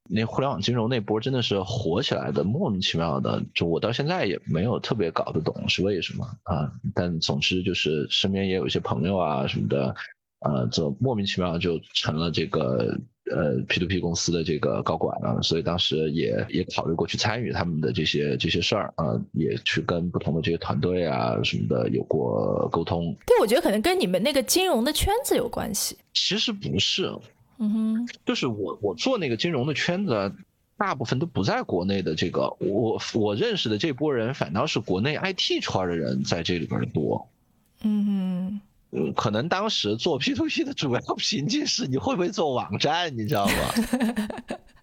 [0.10, 6.70] 那互联网金融那波真的是火起来的，莫名其妙的，就我到现在也没有特别搞得懂是为什么啊。
[6.94, 9.96] 但总之就是身边也有一些朋友啊什么的，
[10.42, 13.00] 呃，就莫名其妙就成了这个
[13.32, 15.42] 呃 P to P 公司的这个高管了。
[15.42, 23.16] 所以当时也也考虑过去参与他们的这些这些事儿啊，也去跟不同的这些团队啊什么的有过沟通。
[23.26, 25.98] 对，我觉得可能跟你们那个金融的圈子有关系。
[26.14, 27.10] 其实不是。
[27.64, 30.34] 嗯哼，就是我我做那个金融的圈子，
[30.76, 32.14] 大部分都不在国内的。
[32.14, 37.30] 这个我我认识的这波人，反倒是国内 IT 圈的人在这里边多。
[37.84, 38.62] 嗯哼。
[38.96, 43.54] 嗯，可能当时做 P to P 的主要瓶颈是你会不会做网站，你知道吗？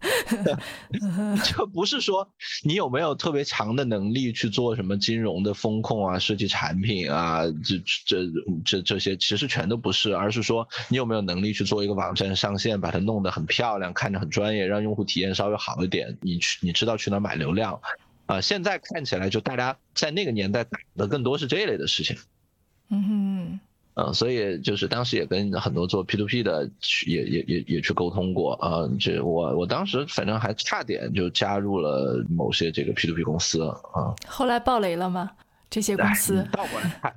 [1.44, 2.26] 就不是说
[2.64, 8.16] 你有没有特别强的能力去做什么金融的风控啊、设计产品啊，这这
[8.64, 17.78] 这这些其实全都不是，而是说你有没有能力去做一个网站上线，把它弄得很漂亮，看着很专业，让用户体验稍微好一点，你去你知道去哪买流量
[18.26, 18.40] 啊？
[18.40, 22.16] 现在看起来就大家在那个年代打的更多是这一类的事情。
[22.88, 23.60] 嗯哼。
[23.94, 28.88] 嗯，所以就是当时也跟很多做 P to P 的去也也也也去沟通过啊。
[28.98, 34.14] 这我我当时反正还差点就加入了某些这个 P to P 公司啊。
[34.26, 35.30] 后来爆雷了吗？
[35.68, 37.14] 这些公司倒过来看，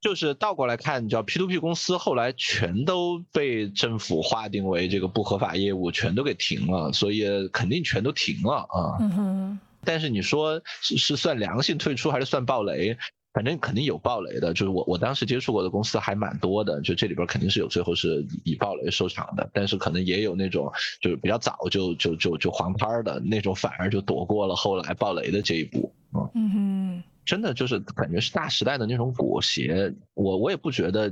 [0.00, 8.96] 就是倒过来看，你知道 P to P 公司后来全都被政府划定为这个不合法业务，全都给停了，所以肯定全都停了啊。
[9.00, 9.58] 嗯哼。
[9.84, 12.98] 但是你说是是算良性退出还是算暴雷？
[13.36, 20.72] 反正肯定有暴雷的，就是我我当时接触过的公司还蛮多的，就这里边肯定是有最后是以暴雷收场的，但是可能也有那种
[21.02, 25.92] 就是比较早就就就就黄牌的那种，反而就躲过了后来暴雷的这一步，
[26.34, 27.02] 嗯哼。
[27.26, 31.10] 真的就是感觉是大时代的那种裹挟，我我也不觉得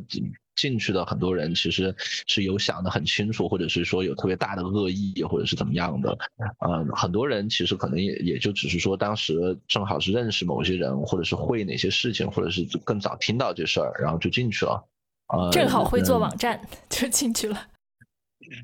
[0.57, 1.95] 进进去的很多人其实
[2.27, 6.19] 是有想的很清楚，或者是说有特别大的恶意，或者是怎么样的。
[6.67, 14.85] 嗯，很多人其实可能也也就只是说当时正好是认识某些人，或者是会哪些事情，或者是更早听到这事儿，然后就进去了。
[15.33, 17.67] 呃，正好会做网站就进去了。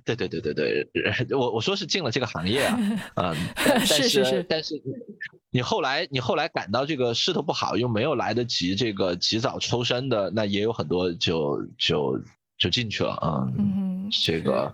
[0.05, 0.87] 对对对对对，
[1.37, 2.79] 我我说是进了这个行业啊，
[3.17, 3.35] 嗯，
[3.87, 4.81] 是是是，但是
[5.51, 12.21] 你后来你后来感到这个势头不好，又没有来得及这个及早抽身的，那也有很多就就
[12.59, 13.47] 就进去了啊。
[13.59, 14.73] 嗯，这个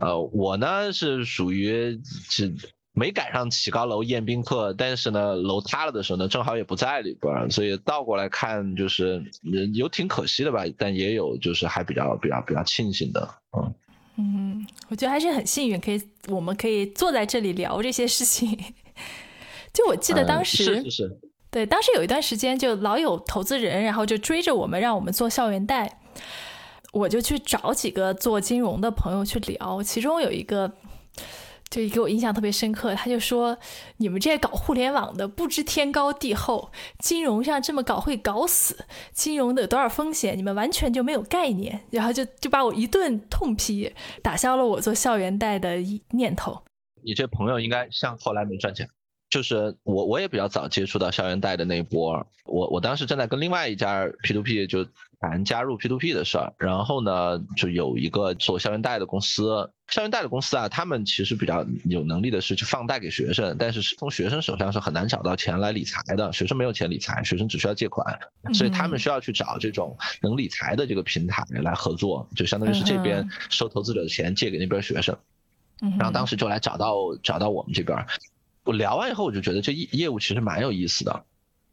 [0.00, 2.54] 呃，我呢是属于是
[2.94, 9.24] 没赶上起高楼宴宾客，但是呢，楼塌了的时候呢，正好也不在里边，所以倒过来看就是
[9.74, 13.74] 有挺可惜的吧，但也有就是还比较比较比较庆幸的，嗯
[14.16, 18.58] 嗯，我觉得还是很幸运，可以我们可以坐在这里聊这些事情。
[19.72, 21.20] 就我记得当时是是是，
[21.50, 26.00] 对，当时有一段时间就老有投资人，然后就追着我们让我们做校园贷，
[26.92, 30.72] 我就去找几个做金融的朋友去聊，其中有一个。
[31.72, 33.56] 就给我印象特别深刻，他就说
[33.96, 43.90] ：“你们这些搞互联网的不知天高地厚，金融上这么搞会搞死，金融的有多少风险，你们完全就没有概念。”然后就就把我一顿痛批，
[44.22, 45.76] 打消了我做校园贷的
[46.10, 46.62] 念头。
[47.02, 48.86] 你这朋友应该像后来没赚钱。
[49.32, 52.26] 就是我，我也比较早接触到校园贷的那一波。
[52.44, 54.86] 我我当时正在跟另外一家 P to P 就
[55.20, 59.70] 谈加入 P to P 的事儿，然后呢，就有一个做校园贷的公司。
[59.88, 66.30] 校园贷的公司啊，他们其实比较有能力的是去放贷给学生，但是从学生手上是很难找到钱来理财的。
[66.30, 68.18] 学生没有钱理财，学生只需要借款，
[68.52, 75.16] 所以他们需要去找这种能理财的这个平台来合作，就相当于是这边收投资者的钱借给那边学生。
[75.98, 77.96] 然后当时就来找到找到我们这边。
[78.64, 81.24] 我聊完以后，我就觉得这业业务其实蛮有意思的，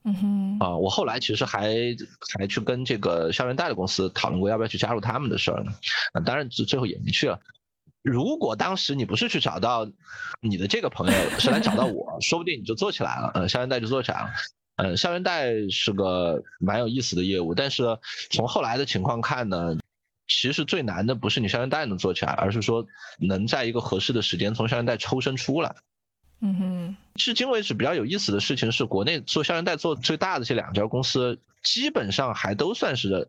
[0.04, 1.76] 嗯哼，啊，我后来其实还
[2.38, 5.72] 还去跟这个校园贷的公司讨论过要不要去加入他们的事儿呢，
[6.14, 7.40] 啊，当然最最后也没去了。
[8.02, 9.88] 如果当时你不是去找到
[10.42, 14.30] 你的这个朋友，是来找到我，说不定你就做起来了，嗯，校园贷就做起来了，
[14.78, 18.00] 嗯，校园贷是个蛮有意思的业务，但是
[18.32, 19.78] 从后来的情况看呢，
[20.28, 22.88] 其实最难的不是你校园贷能做起来，而是说
[23.20, 25.76] 能在一个合适的时间从校园贷抽身出来。
[26.42, 33.28] 嗯哼，至今为止比较有意思的事情是，国内做校园贷做最大的这两家公司，基本上还都算是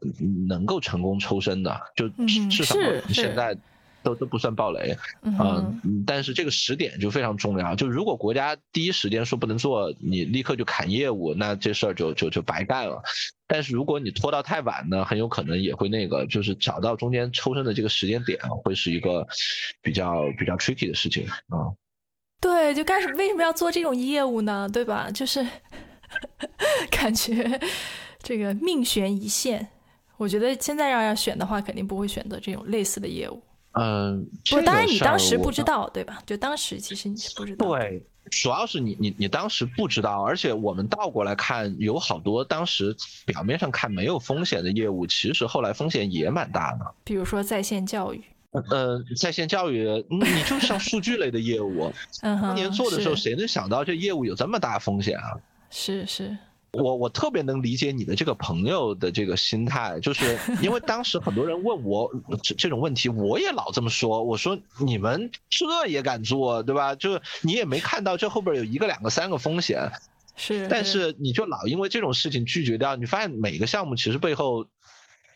[0.49, 2.09] 能够成功抽身的，就
[2.49, 2.77] 至少
[3.09, 3.57] 现在
[4.05, 4.97] 都都不算暴雷
[5.37, 5.75] 啊。
[6.07, 13.03] 但是这个时点就非常重要，就如果国家第一时间说不能做，你立刻就砍业务，那这事儿就就就白干了。
[13.49, 19.27] 但是如果你拖到太晚呢，很有可能也会那个，就是找到中间抽身的这个时间点，会是一个
[19.83, 21.75] 比较比较 tricky 的事情啊。
[22.41, 24.69] 对，就干什为什么要做这种业务呢？
[24.73, 25.11] 对吧？
[25.13, 25.47] 就是
[26.91, 27.61] 感觉
[28.23, 29.69] 这个命悬一线。
[30.17, 33.43] 我觉得现在要要选的话，肯定不会选择这种类似的业务。
[33.73, 36.23] 嗯，不，当然你当时不知道，对吧？
[36.27, 37.67] 就当时其实你是不知道。
[37.67, 46.95] 对，主要是你你你当时不知道，而且我们倒过来看，有好多当时表面上看没有风险的业务，其实后来风险也蛮大的。
[47.05, 48.23] 比如说在线教育。
[48.53, 55.39] 呃，在线教育，你就像数据类的业务， 当年做的时候，谁能想到这业务有这么大风险啊？
[55.71, 56.37] 是是，
[56.73, 66.97] 我我特别能理解你的这个朋友的这个心态，就是因为当时很多人问我这这种问题，我也老这么说，我说你们这也敢做，对吧？
[66.97, 69.93] 就你也没看到这后边有一个、两个、三个风险，
[70.35, 74.67] 是，但是你就老因为这种事情拒绝掉，你发现每个项目其实背后。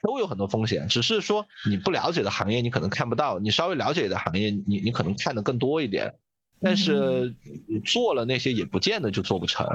[0.05, 6.15] 都有很多风险，只是说你不了解的行业你可能看不到，你稍微了解的行业你你可能看的更多一点，
[6.61, 7.35] 但是
[7.67, 9.67] 你做了那些也不见得就做不成，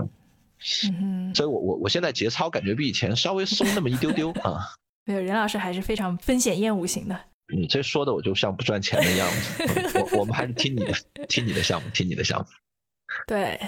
[0.94, 4.70] 嗯，所以我我我现在节操感觉比以前稍微松那么一丢丢 啊。
[5.06, 7.20] 没有，任老师还是非常风险厌恶型的。
[7.52, 10.94] 你这说的我就像不赚钱的样子，我我们还是听你的，
[11.28, 12.46] 听你的项目，听你的项目。
[13.26, 13.60] 对，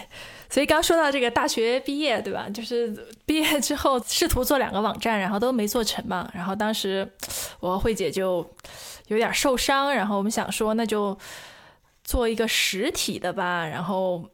[0.52, 2.50] 所以刚说到这个大学毕业，对吧？
[2.54, 2.94] 就是
[3.26, 6.30] 毕业之后试图做两个网站，然后都没做成嘛。
[6.34, 7.10] 然后当时
[7.62, 8.46] 我和慧姐就
[9.08, 11.18] 有点受伤，然后我们想说，那就
[12.04, 13.66] 做一个实体的吧。
[13.66, 14.30] 然后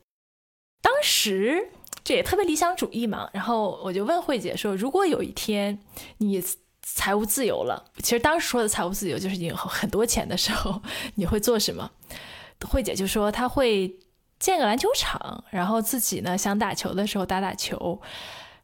[0.82, 1.70] 当时
[2.04, 3.30] 这也特别理想主义嘛。
[3.32, 5.78] 然后我就问慧姐说，如果有一天
[6.18, 6.44] 你
[6.82, 10.82] 财务自由了，其实当时说的财务自由就是你有很多钱的时候，
[11.14, 11.92] 你会做什么？
[12.68, 13.96] 慧姐就说她会。
[14.40, 18.00] 建个篮球场，然后自己呢想打球的时候打打球，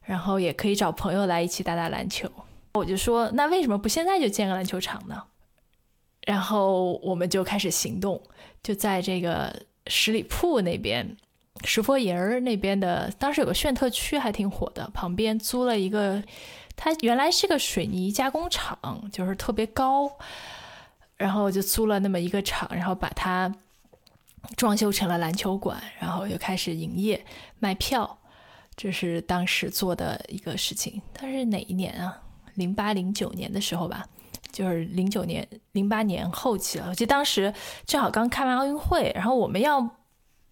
[0.04, 2.30] 然后也可以找朋友来一起打打篮球。
[2.74, 5.24] 我就说，那为什么不现在就建个篮球场呢？
[6.26, 8.22] 然后我们就开始行动，
[8.62, 11.18] 就在这个十里铺那边，
[11.64, 16.24] 石佛营儿那边的，当时有个炫特区还挺火的，旁边租了一个，
[16.76, 18.78] 它原来是个水泥加工厂，
[19.12, 20.12] 就是特别高，
[21.18, 23.54] 然后就租了那么一个厂，然后把它。
[24.58, 27.26] 装修成了篮球馆，然后又开始营业
[27.60, 28.20] 卖票，
[28.76, 31.02] 这是当时做的一个事情。
[31.14, 32.22] 它是哪一年啊？
[32.56, 34.06] 零八零九年的时候吧，
[34.52, 36.90] 就是零九年、零八年后期了。
[36.90, 37.52] 我记得当时
[37.86, 39.82] 正好刚开完奥运会，然后我们要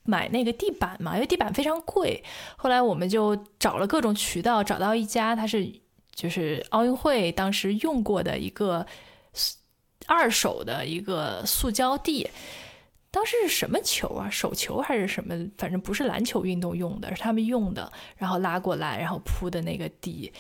[0.04, 2.24] 买那个地板嘛，因为地板非常贵。
[2.58, 5.72] 后来我们就找了各种渠道，找到一家，它是
[6.16, 8.84] 就是奥运会当时用过的一个
[10.08, 12.28] 二手的一个塑胶地。
[13.12, 14.30] 当时是什么球啊？
[14.30, 15.36] 手球还是什么？
[15.58, 20.32] 反正不是篮球运动用的，是他们用的，然后拉过来，然后铺的那个地。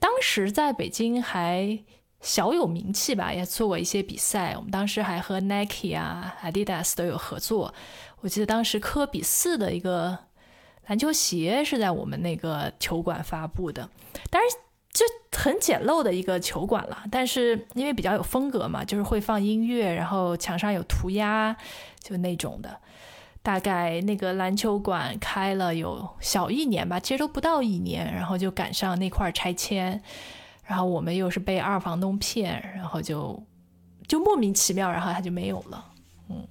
[0.00, 1.78] 当时在北京还
[2.20, 4.54] 小有名气吧，也做过一些比赛。
[4.56, 7.72] 我们当时还和 Nike 啊、Adidas 都有合作。
[8.20, 10.18] 我记得当时科比四的一个
[10.86, 13.88] 篮球鞋是在我们那个球馆发布的，
[14.30, 14.50] 当然
[14.92, 15.04] 就
[15.36, 17.04] 很简陋的一个球馆了。
[17.10, 21.56] 但是因为比较有风格嘛，就是会放音乐，然后墙上有涂鸦，
[22.00, 22.78] 就那种的。
[23.44, 30.00] 大概那个篮球馆开了有小一年吧，其实都不到一年，然后就赶上那块拆迁，
[30.64, 33.42] 然后我们又是被二房东骗，然后就
[34.06, 35.84] 就莫名其妙，然后它就没有了，
[36.28, 36.46] 嗯。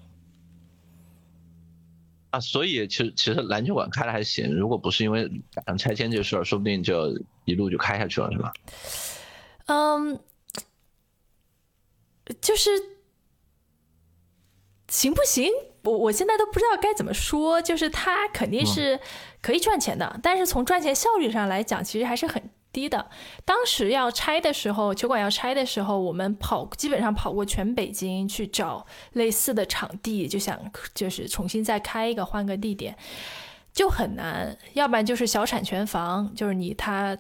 [2.32, 7.18] 啊，所以其实其实篮球馆开的还行，如果不是因为赶上拆迁这事儿，说不定就
[7.52, 8.54] 一路就开下去了，是吧？
[9.68, 10.20] 嗯，
[12.42, 12.70] 就是
[14.88, 15.52] 行不行？
[15.84, 19.00] 我我现在都不知道该怎么说，就是它肯定是
[19.42, 23.10] 可以赚钱的，但是从赚钱效率上来讲，其实还是很低的。
[23.44, 30.60] 当时要拆的时候，球馆要拆的时候，我们跑基本上跑过全北京去找类似的场地，就想
[30.94, 32.96] 就是重新再开一个，换个地点，
[33.74, 34.56] 就很难。
[34.74, 37.18] 要不然就是小产权房，就是你他，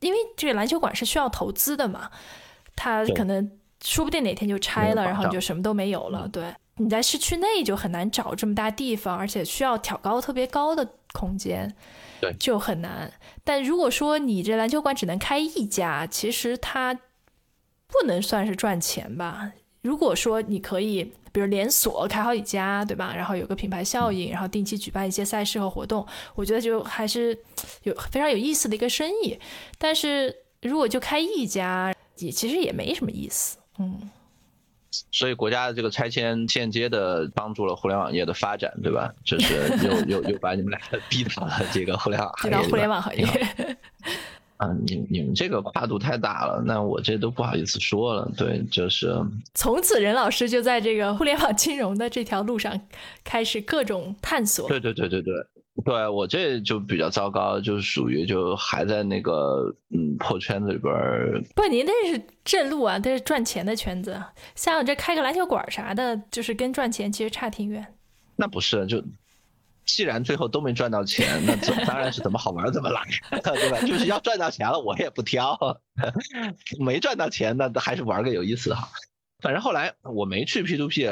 [0.00, 2.10] 因为这个篮球馆是需要投资的嘛，
[2.76, 3.50] 它可能
[3.82, 6.44] 说不定哪天就拆了，然后就什么都没有了，对。
[6.80, 11.74] 你在市区内就很难找这么大地方，而且需要挑高特别高的空间，
[12.20, 13.12] 对，就很难。
[13.42, 16.94] 但如果说你这篮球馆只能开一家，其实它
[17.88, 19.50] 不能算是赚钱吧？
[19.82, 23.14] 如果说你可以，比如连锁开好几家，对吧？
[23.14, 27.38] 然后有个品牌效应，然后定期举办一些赛事和活动，我觉得就还是
[27.84, 29.38] 有非常有意思的一个生意。
[29.78, 34.10] 但是如果就开一家，也其实也没什么意思，嗯。
[35.12, 39.12] 所以国家的这个拆迁间接的帮助了互联网业的发展，对吧？
[39.24, 42.58] 就是又又又把你们俩 逼到了这个互联网行业。
[42.68, 43.76] 互联网行业。
[44.58, 48.30] 啊，你你们这个跨度太大了，那我这都不好意思说了。
[48.36, 49.14] 对，就是
[49.54, 52.78] 从此任老师就在这个互联网金融的这条路上
[53.24, 54.68] 开始各种探索。
[54.68, 55.34] 对对对对对。
[55.84, 61.40] 对我这就比较糟糕，就是属于就还在那个嗯破圈子里边儿。
[61.54, 64.20] 不，您那是正路啊，这是赚钱的圈子。
[64.56, 67.86] 像我这开个篮球馆啥的，就是跟赚钱其实差挺远。
[68.34, 69.00] 那不是，就
[69.88, 73.02] 既然最后都没赚到钱，那怎 当然是怎么好玩怎么来，
[73.42, 73.80] 对吧？
[73.84, 75.58] 就是要赚到钱了，我也不挑。
[76.78, 78.88] 没赚到钱，那还是玩个有意思哈。
[79.40, 81.08] 反正后来我没去 P to P，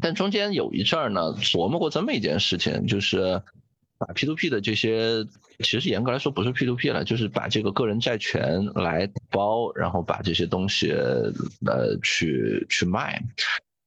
[0.00, 3.40] 但中间有一阵儿呢，琢磨过这么一件事情，就是。
[3.96, 5.24] 把 P to P 的这些，
[5.60, 13.22] 其实严格来说不是 P to P 了，就是把这个个人债权来包，然后把这些东西呃去去卖，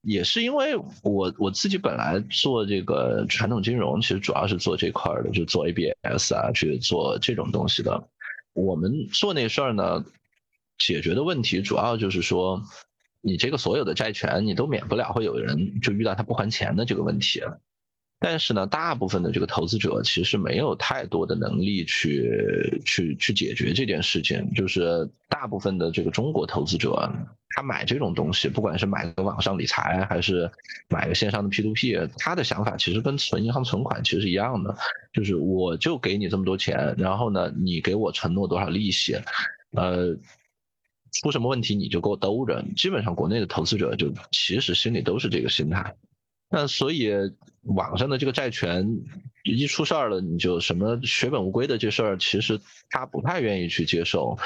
[0.08, 8.08] 也是因为我我自己本来做这个传统金融，其实主要是做这块的，就做 ABS 啊，去做这种东西的。
[8.54, 10.06] 我们做那事儿呢，
[10.78, 12.64] 解决的问题主要就是说，
[13.20, 17.42] 你这个所有的债权，你都免不了会有人就遇到他不还钱的这个问题。
[18.20, 24.52] 但是呢，大部分的这个投资者其实没有太多的能力去去去解决这件事情。
[24.56, 27.12] 就是大部分的这个中国投资者，
[27.50, 30.50] 他买这种东西，不管是买个网上理财，还是
[30.90, 34.76] 买个线上的 P to P，他的想法其实跟存银行存款其实是一样的。
[35.14, 39.16] 就是我就给你这么多钱，然后呢，你给我承诺多少利息，
[39.76, 40.18] 呃，
[41.22, 42.66] 出什么问题你就给我兜着。
[42.76, 45.96] 基本上国内的投资者就其实心里都是这个心态。
[46.50, 47.12] 那所以
[47.64, 48.88] 网上的这个债权
[49.44, 54.38] 一出事儿了，你就什么血本无归的这事儿，其实他不太愿意去接受。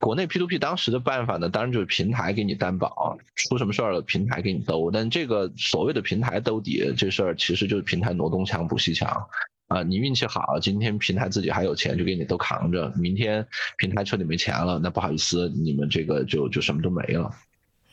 [0.00, 4.90] 国内 P to P 当时的办法呢，当然就是平台给你担保，出什么事儿了平台给你兜。
[4.90, 9.26] 但这个所谓的平台兜底这事儿，其实就是平台挪东墙补西墙
[9.68, 9.82] 啊。
[9.82, 13.46] 你运气好，今天平台自己还有钱，就给你都扛着；明天
[13.78, 17.30] 平台彻底没钱了，那不好意思，你们这个就就什么都没了。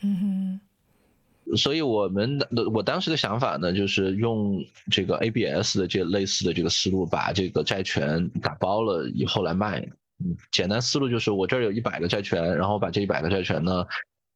[0.02, 0.60] 嗯哼。
[1.56, 9.80] 所以我们的我当时的想法呢，就是用这个 ABS 的这类似的这个思路，把这个债权打包了以后来卖。
[10.24, 13.86] 嗯，简单思路就是我这儿有一百个债权，然后把这一百个债权呢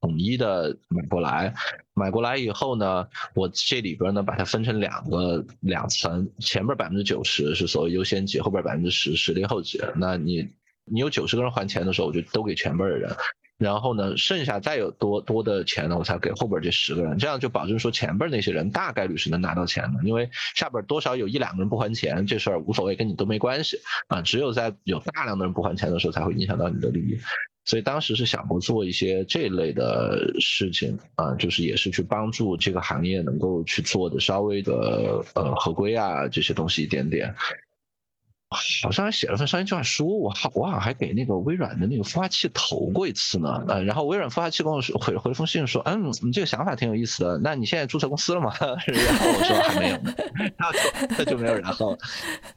[0.01, 1.55] 统一的买过来，
[1.95, 9.81] 买过来以后呢，我这里边呢把它分成两个两层，前面百分之九十是所谓优先级，后边百分之十是劣后级。
[9.95, 10.49] 那你
[10.85, 13.11] 你有九十个人还钱的时候，我就都给前边的人。
[13.59, 23.79] 然后呢，剩下再有多多的钱呢，我才给后边这十个人，这样就保证说前边那些人大概率是能拿到钱的，因为下边多少有一两个人不还钱，这事儿无所谓，跟你都没关系
[24.09, 24.21] 啊。
[24.21, 27.19] 只有在有大量的人不还钱的时候，才会影响到你的利益。
[27.65, 37.35] 所以当时是想过做一些这类的事情啊，就是也是去帮助这个行业能够去做的稍微的呃合规啊这些东西一点点。
[38.51, 48.53] 好像还写了份商业计划书，我好我好像还给那个微软的那个孵化器投过一次呢，呃，然后微软孵化器跟我说回回封信说，嗯，你这个想法挺有意思的，那你现在注册公司了吗？
[48.61, 49.99] 然后我说还没有，
[50.59, 50.79] 那就
[51.19, 51.99] 那就没有然后，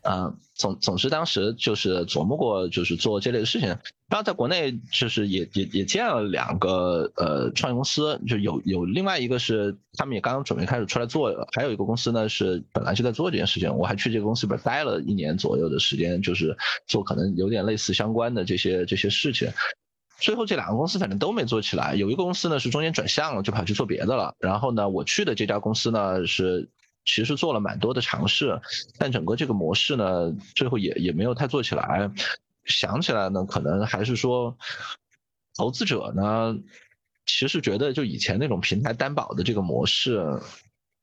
[0.03, 0.37] 嗯。
[0.59, 3.69] 总总之，当时就是琢磨过，就是做这类的事情。
[4.09, 13.73] 然后在国内，就是也也也建了两个呃创业公司，就有有另外一个是他们也刚刚准备开始出来做，还有一个公司呢是本来就在做这件事情。
[13.73, 16.57] 我还去这个公司里边待了一年左右的时间，就是
[16.87, 19.47] 做可能有点类似相关的这些这些事情。
[20.19, 24.35] 最后这两个公司反正都没做起来，有一个公司呢是中间转向了，就跑去做别的了。
[24.39, 26.67] 然后呢，我去的这家公司呢是。
[27.05, 28.61] 其实做了蛮多的尝试，
[28.97, 32.11] 但整个这个模式呢，最后也也没有太做起来。
[32.65, 34.55] 想起来呢，可能还是说，
[35.55, 36.55] 投资者呢，
[37.25, 40.39] 其实觉得就以前那种平台担保的这个模式，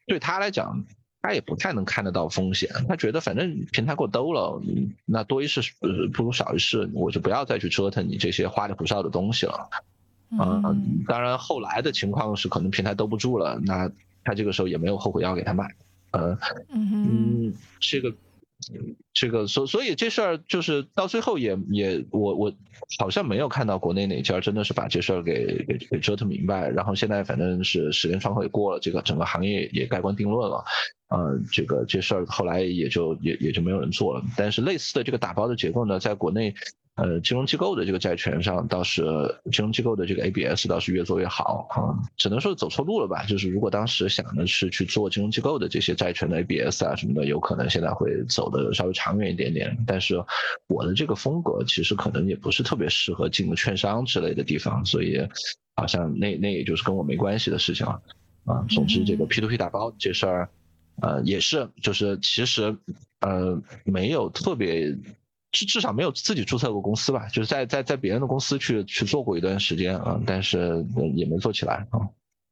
[0.07, 0.85] 对他来讲，
[1.23, 2.71] 他也不太能看得到风险。
[2.89, 4.63] 他觉得反正平台给我兜了，
[5.05, 5.61] 那多一事
[6.15, 9.69] 不如少一事，我就不要再去折腾你这些花里胡哨的东西了。
[10.31, 13.91] 嗯，当然后来的情况是可能平台兜不住了，那
[14.23, 15.75] 他这个时候也没有后悔药给他买。
[16.17, 16.39] 呃，
[16.71, 18.15] 嗯，这个，
[19.13, 22.53] 这个，所所以这事儿就是到最后也也我我
[22.99, 30.65] 好像没有看到国内哪家真的是把这事儿给给给折腾明白，然后现在反正是时间窗口也过了，这个整个行业也盖棺定论了，
[31.09, 36.55] 呃，这个这事儿后来也就也也就没有人做了，但是类似的这个打包的结构呢，在国内。
[36.97, 39.05] 呃，金融机构的这个债权上倒是
[39.53, 43.23] 金融机构的这个 ABS 倒是越做越好啊，只能说走错路了吧。
[43.27, 49.77] 就是如果当时想的是去做金融机构的这些债权的 ABS 啊什么的，有可能现在会走的稍微长远一点点。
[49.87, 50.17] 但是
[50.69, 55.21] 我的这个风格其实可能也不是特别适合进券商之类的地方，所以
[55.75, 58.01] 好像那那也就是跟我没关系的事情了
[58.47, 58.65] 啊。
[58.71, 60.49] 总之这个 P2P 打包这事儿，
[61.03, 62.75] 呃，也是就是其实
[63.21, 64.97] 呃没有特别。
[65.57, 70.85] 至至少没有自己注册过公司吧，就是在在在别人的公司去去做过一段时间啊，但是
[71.15, 72.01] 也没做起来啊。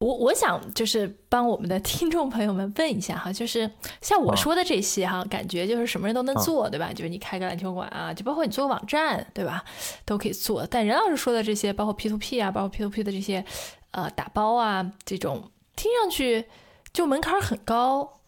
[0.01, 6.93] 我我想就是帮我们的听众朋友们问一下哈，就是像我说的这些哈，感觉就是什么人都能做，对吧？
[6.93, 9.63] 就是你开个篮球馆啊，就包括你做个网站，对吧？
[10.07, 10.67] 都可以做。
[10.67, 13.45] 但任老师说的这些，包括 P to P 啊，包括 P to P 的这些
[13.91, 16.47] 呃打包啊，这种听上去
[16.93, 18.21] 就门槛很高，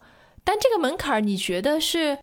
[0.43, 2.17] 但这个门槛你觉得是？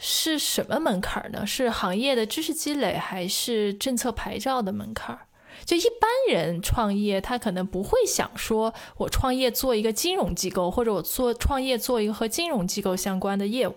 [0.00, 1.46] 是什么门槛呢？
[1.46, 5.18] 是行业的知识积累，还是政策牌照的门槛？
[5.64, 13.74] 就一般人创业，他可能不会想说，我创业做一个金融机构，或者我做创业做一个和金融机构相关的业务。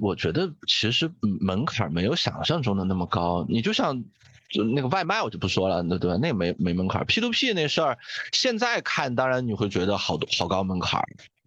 [0.00, 1.10] 我觉得其实
[1.40, 3.46] 门槛没有想象中的那么高。
[3.48, 4.02] 你就像
[4.50, 6.16] 就那个外卖，我就不说了，那对吧？
[6.16, 7.06] 那没没门槛。
[7.06, 7.96] P to P 那事儿，
[8.32, 11.00] 现在看当然你会觉得好多好高门槛。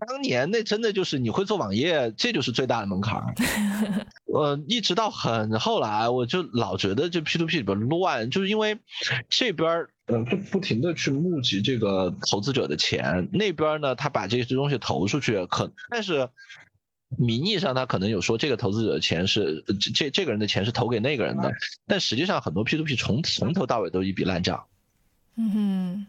[0.07, 3.33] 当年那真的就是你会做网页，这就是最大的门槛儿。
[4.33, 8.77] 呃，一直到很后来，我就老觉得这 P to P 里边乱，就是因为
[9.29, 16.27] 这边儿呃不不停的去募集这个投资者的钱，那边呢他把这些东西投出去，可但是
[17.17, 21.53] 名义上他可能有说这个投资者的钱是这这个人的钱是投给那个人的，
[21.87, 24.65] 但实际上很多 P to P 从从头到尾都一笔烂账。
[25.37, 26.07] 嗯哼。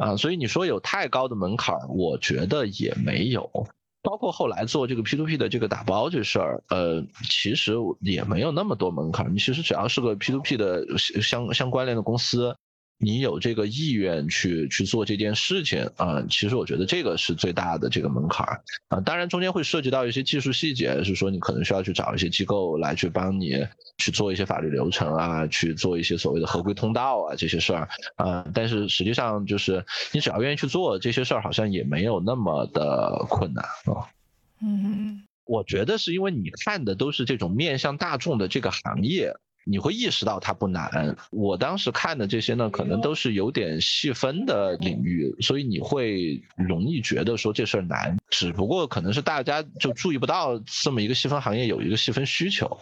[0.00, 3.50] 啊，所以你说有太高的门槛，我觉得也没有。
[4.02, 9.34] 包括后来做这个 P to P 的这个打包这事儿，呃，其实也没有那么多门槛。
[9.34, 12.56] 你其实只要是个 P to P 的相相关联的公司。
[13.00, 19.00] 你有这个意愿去去做这件事情啊，其实我觉得这个是最大的这个门槛儿啊。
[19.00, 23.64] 当然中间会涉及到一些技术细节，是说你可能需要去找一些机构来去帮你
[23.98, 28.44] 去做一些法律流程啊，去做一些所谓的合规通道啊这些事儿啊。
[28.52, 34.10] 但是实际上就是你只要愿意去做这些事儿，好像也没有那么的困难啊。
[34.60, 39.32] 嗯，我觉得是因为你看的都是这种面向大众的这个行业。
[39.68, 41.14] 你会意识到它不难。
[41.30, 48.16] 我当时看的这些呢，可能都是有点细分的领域，所以你会容易觉得说这事儿难。
[48.30, 52.78] 只不过可能是大家就注意不到这么一个细分行业有一个细分需求。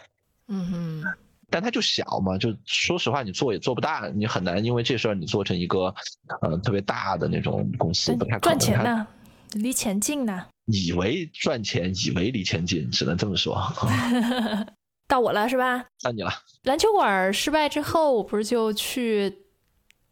[0.49, 1.05] 嗯哼。
[1.49, 5.95] 但它就小嘛，就说实话，你做也做不大，你很难因为这事儿你做成一个
[6.43, 8.17] 呃特别大的那种公司。
[8.43, 9.07] 赚钱呢，
[9.53, 10.45] 离钱近呢。
[10.67, 13.57] 以为赚钱，以为离钱近，只能这么说。
[15.09, 15.87] 到我了是吧？
[16.03, 16.31] 到你了。
[16.65, 19.45] 篮球馆失败之后，我不是就去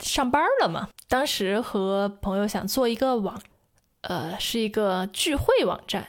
[0.00, 0.88] 上班了吗？
[1.08, 3.40] 当时和朋友想做一个网，
[4.02, 6.08] 呃，是一个聚会网站，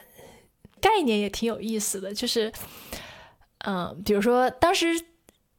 [0.79, 2.13] 概念也挺有意思的。
[2.13, 2.51] 就是，
[3.65, 4.87] 嗯，比如说当时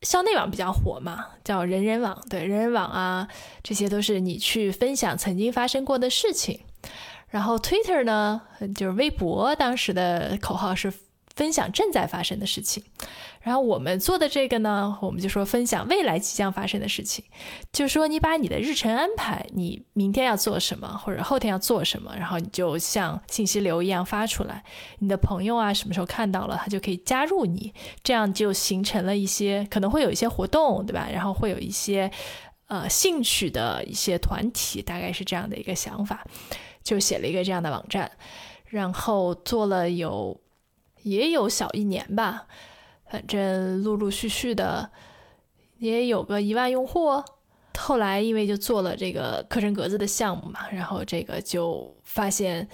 [0.02, 3.28] 校内网比较火嘛，叫人人网，对人人网啊，
[3.62, 6.60] 这些都是你去分享曾经发生过的事情。
[7.28, 8.40] 然后 Twitter 呢，
[8.74, 10.92] 就是微博，当时的口号是
[11.36, 12.82] 分享正在发生的事情。
[13.40, 17.24] 然后我们做的这个呢，我们就说分享未来即将发生的事情，
[17.72, 24.64] 就是说你把你的日程安排，你明天要做什么，或者后天要做什么，然后你就像信息流一样发出来，
[24.98, 27.72] 你的朋友啊什么时候看到了，他就可以加入你，
[28.02, 31.06] 这样就形成了一些可能会有一些活动，对吧？
[31.12, 32.10] 然后会有一些
[32.66, 36.26] 呃兴趣的一些团体，大概是这样的一个想法，
[36.82, 38.10] 就写了一个这样的网站，
[38.64, 40.40] 然后做了有
[41.06, 42.46] 也有小一年吧。
[43.08, 44.90] 反正陆陆续续的
[45.78, 47.22] 也有个一万用户，
[47.78, 52.68] 后来因为就做了这个课程格子的项目嘛，然后这个就发现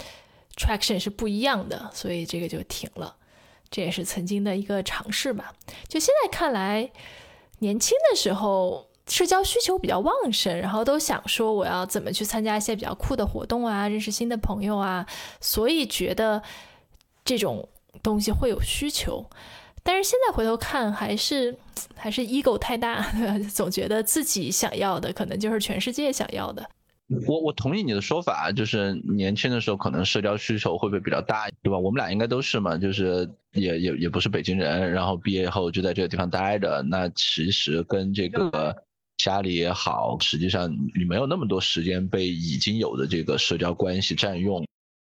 [0.57, 3.15] traction 是不一样的，所以这个就停了。
[3.69, 5.53] 这也是曾经的一个尝试吧。
[5.87, 6.91] 就现在看来，
[7.59, 15.05] 年轻的时候社交需求比较旺盛，然后都想说我要怎么去参加一些比较酷的活动啊，认识新的朋友啊，
[15.39, 16.41] 所以觉得
[17.23, 17.67] 这种
[18.03, 19.25] 东西会有需求。
[19.85, 21.57] 但是现在回头看，还是
[21.95, 23.05] 还是 ego 太大，
[23.53, 26.69] 总觉得自己想要的可能就是全世界想要的。
[27.27, 31.77] 我我同意你的说法，就是年轻的时候可能社交需求会不会比较大，对吧？
[31.77, 38.73] 我们俩应该都是嘛，就是也也也不是北京人，然后毕业后就在这个地方待着，那其实跟这个
[39.17, 44.65] 家里也好，实际上你没有那么多时间被已经有的这个社交关系占用，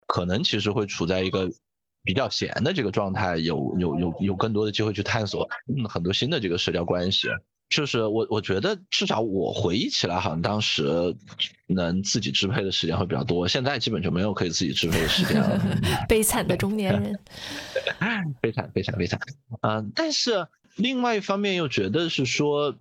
[0.08, 1.52] 可能其实会处在一个。
[2.06, 7.28] 比较闲的这个状态，有有有有更多的机会去探索嗯很多新的这个社交关系。
[7.68, 10.84] 就是我我觉得至少我回忆起来，好像当时
[11.66, 13.48] 能自己支配的时间会比较多。
[13.48, 15.60] 现在基本就没有可以自己支配的时间了。
[16.08, 17.20] 悲惨的中年人。
[18.40, 19.20] 悲惨悲惨悲惨。
[19.62, 22.76] 嗯，但是另外一方面又觉得是说。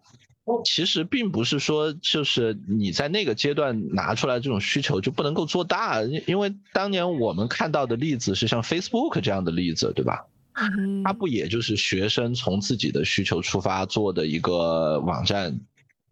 [0.65, 10.27] 其实并不是说，就是你在那个阶段拿出来这种需求就不能够做大，因因为当年我们看到的例子是像 Facebook 这样的例子，对吧？
[11.05, 15.59] 它不也就是学生从自己的需求出发做的一个网站？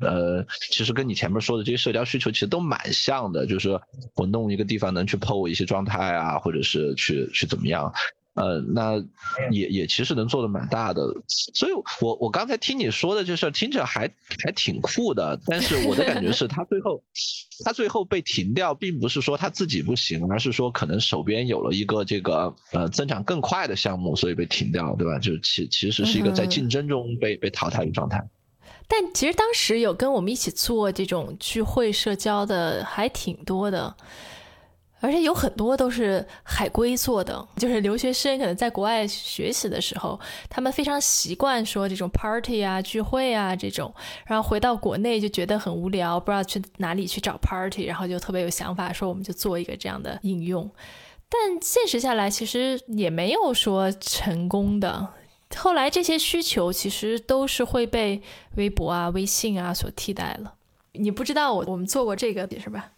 [0.01, 3.81] 呃，其实跟你前面说的这些社交需求其实都蛮像的，就是
[4.17, 7.93] 我弄一个地方能去 PO 一些状态啊，或者是去去怎么样。
[8.35, 8.97] 呃，那
[9.51, 14.11] 也也其实能做的蛮大的，所以我我刚才听你说的这事儿听着还
[14.43, 17.03] 还挺酷的，但是我的感觉是他最后
[17.63, 25.19] 他最后被停掉，并不是说他自己不行，而是说可能手边有了一个这个呃增长更快的项目，所以被停掉，对吧？
[25.19, 28.27] 就其其实是一个在竞争中被被淘汰的状态。
[28.89, 33.95] 但其实当时有跟我们一起做这种聚会社交的还挺多的。
[35.03, 43.93] 而且有很多都是海归做的，就是留学生可能在国外学习的时候，他们非常习惯说这种 party 啊、聚会啊这种，
[44.25, 50.71] 然后回到国内就觉得很无聊，不知道去哪里去找 party，然后就特别有想法，说我们就做一个这样的应用。
[51.29, 55.09] 但现实下来，其实也没有说成功的。
[55.57, 58.23] 后来这些需求其实都是会被
[58.55, 60.55] 微博啊、微信啊所替代了。
[60.93, 62.93] 你不知道我我们做过这个是吧？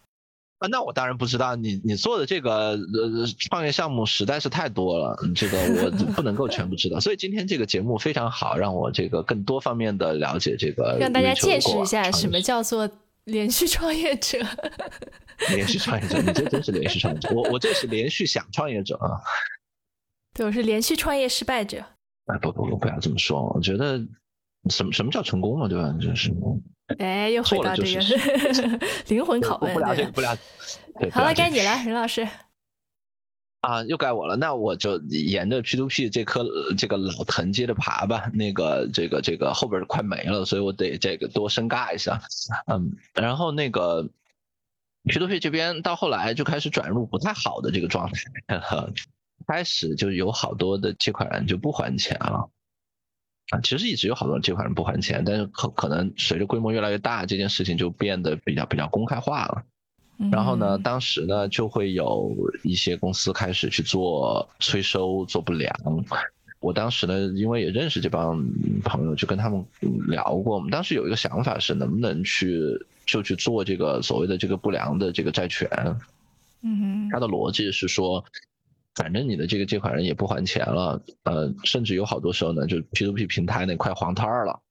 [0.59, 10.97] 啊，那我当然不知道，你你做的这个呃创业项目实在是太多了，这个我不能够全部知道，所以今天这个节目非常好，让我这个更多方面的了解这个。
[10.97, 12.89] 让大家见识一下什么叫做
[13.25, 14.39] 连续创业者。
[15.49, 19.19] 连续创业者，你这真是连续创业者，我我这是连续想创业者啊。
[20.33, 21.83] 对，我是连续创业失败者。
[22.27, 23.97] 哎，不不不，不要这么说，我觉得
[24.69, 25.93] 什么什么叫成功嘛，对吧？
[25.99, 26.31] 就是。
[26.99, 27.99] 哎，又回到这个
[29.09, 31.09] 灵魂拷问，不了解，不了解。
[31.11, 32.27] 好了，该你了，任老师。
[33.61, 36.45] 啊，又该我了，那我就沿着 P to P 这颗
[36.77, 38.29] 这个老藤接着爬吧。
[38.31, 42.21] 那个，这个，这个后边快没了，所以我得这个多深尬一下。
[42.67, 44.07] 嗯，然后那个
[45.05, 48.21] P to P 这边到后来就开始转入不太好的这个状态，
[49.47, 52.47] 开始就有好多的借款人就不还钱了。
[53.51, 59.63] 啊，其实一直有好多借款人不还钱，但是可可能随着规模越来越大，这件事情就变得比较比较公开化了。
[60.31, 65.71] 然后呢，当时呢就会有一些公司开始去做催收、做不良。
[66.59, 68.43] 我当时呢，因为也认识这帮
[68.83, 69.63] 朋友，就跟他们
[70.07, 70.55] 聊过。
[70.55, 75.69] 我们当时有一个想法是，能不能去就去做这个所谓的这个不良的这个债权？
[76.63, 78.25] 嗯哼，他的逻辑是说。
[78.95, 84.61] 反正你的这个借款人也不还钱了，呃，甚至有好多时候呢，就 P to P 平台那块黄摊儿了，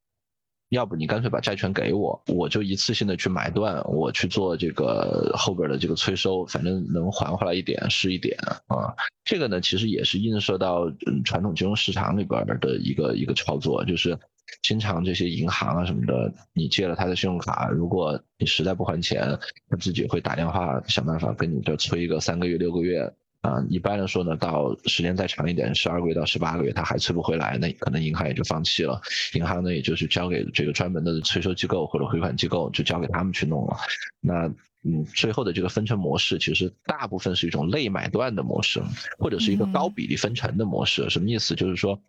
[0.71, 8.35] 要不你干脆把债权给我，我就一次性的去买断，我去做这个后边的这个催收，反正能还回来一点是一点
[8.67, 8.95] 啊。
[9.25, 10.91] 这个呢，其实也是映射到
[11.25, 14.19] 传统金融市场里边的一个一个操作，就是
[14.63, 23.13] 经常这些银行啊什么的，你借了他的信用卡，如果你实在不还钱，他自己会打电话想办法跟你这催一个三个月、六个月。
[23.45, 28.99] 啊，一般来说呢，到时间再长一点，十二个月到十八个月，他还催不回来，那可能银行也就放弃了。
[29.35, 33.77] 银行呢，也就是交给这个专门的催收机构或者回款机构，就交给他们去弄了。
[34.19, 34.51] 那
[34.85, 38.83] 嗯，最后的这个分成模式，其实大部分是一种类买断的模式，
[39.19, 41.11] 或者是一个高比例分成的模式。
[41.11, 41.55] 什么意思？
[41.55, 42.01] 就是说，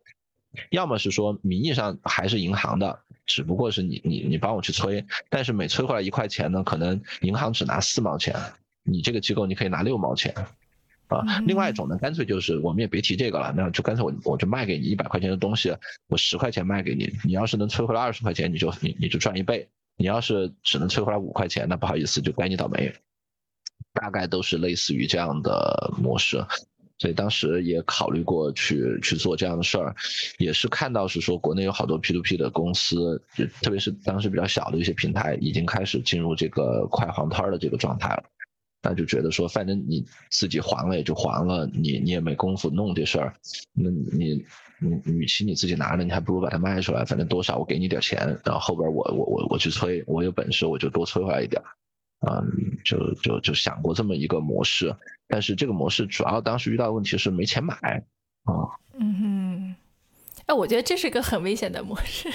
[0.69, 8.33] 要么是说名义上还是银行的，只不过是你你你帮我去催，但是每催回来一块钱呢，可能银行只拿四毛钱，
[8.83, 10.33] 你这个机构你可以拿六毛钱。
[11.07, 15.75] 啊，另外一种呢，干脆就是我们也别提这个了，那就干脆我我就卖给你一百块钱的东西，
[16.07, 22.93] 我十块钱卖给你，你要是能催回来二十块钱，你就你你就赚一倍；你要是只能催回来五块钱，那不好意思，就该你倒霉。
[23.93, 26.43] 大概都是类似于这样的模式，
[26.97, 29.95] 所以当时也考虑过去去做这样的事儿，
[30.37, 38.23] 也是看到是说国内有好多 P to P 的公司，就特别是当时比较小的一些平台，已经开始进入这个快黄摊的这个状态了。
[38.87, 43.33] 那就觉得说，反正你自己还了也就还了，你你也没功夫弄这事儿，
[43.73, 44.45] 那你
[44.79, 51.59] 你与其你自己拿着，你还不如把它卖出来，反正多少我给你点钱，然后后边我我我我去催，我有本事我就多催回来一点，
[52.29, 54.95] 嗯，就就就想过这么一个模式，
[55.27, 57.75] 但是这个模式主要当时遇到的问题是没钱买。
[58.43, 58.69] 啊，
[58.99, 59.75] 嗯哼，
[60.45, 62.29] 哎，我觉得这是个很危险的模式。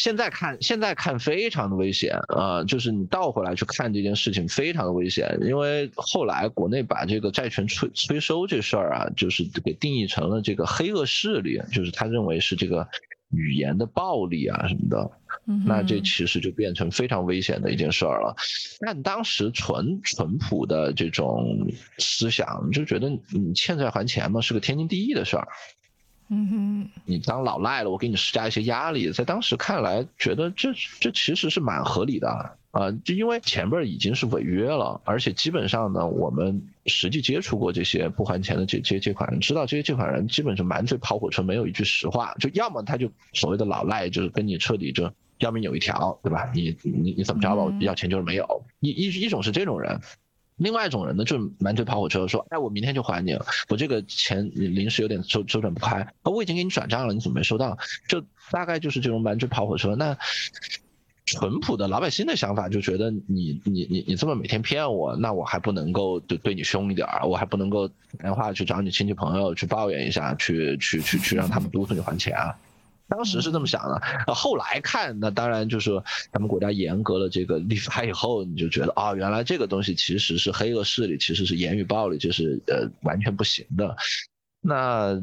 [0.00, 2.64] 现在看，现在看非常的危险啊！
[2.64, 5.38] 就是你倒回来去看这件事情，非常的危险。
[5.42, 12.88] 因为后来国内把这个债权催催收这事儿啊，就是给定义成了这个黑恶势力，就是他认为是这个
[13.28, 15.10] 语言的暴力啊什么的。
[15.66, 18.34] 那这其实就变成非常危险的一件事儿了。
[18.80, 25.46] 但当时纯淳朴的这种思想，就觉得你欠债还钱嘛，是个天经地义的事儿。
[26.32, 32.28] 嗯哼，你当老赖了，我给你施加一些压力，在当时看来，觉得这这其实是蛮合理的
[32.70, 46.48] 啊，就因为前边已经是违约了，而且基本上呢，我们实际接触过这些不还钱的这这些借款人，知道这些借款人基本是满嘴跑火车，没有一句实话，就要么他就所谓的老赖，就是跟你彻底就要命有一条，对吧？
[46.54, 50.00] 你你你怎么着吧，要钱就是没有，一一一种是这种人。
[50.60, 57.78] 另外一种人呢，就是满嘴跑火车，说，哎，我明天就还你了，我这个钱临时有点周周转不开，我已经给你转账了，你怎么没收到？
[58.06, 59.96] 就大概就是这种满嘴跑火车。
[59.96, 60.16] 那
[61.24, 72.54] 淳朴的老百姓的想法就觉得，你你你你这么每天骗我，那我还不能够就对你凶一点儿，我还不能够打电话去找你亲戚朋友去抱怨一下，去去去去让他们督促你还钱啊。
[73.10, 75.90] 当时是这么想的，后来看那当然就是
[76.32, 83.96] 咱们国家严格了这个立法以后，你就觉得啊，原来这个东西其实是黑恶势力，其实是言语暴力，就是呃完全不行的。
[84.62, 85.20] 那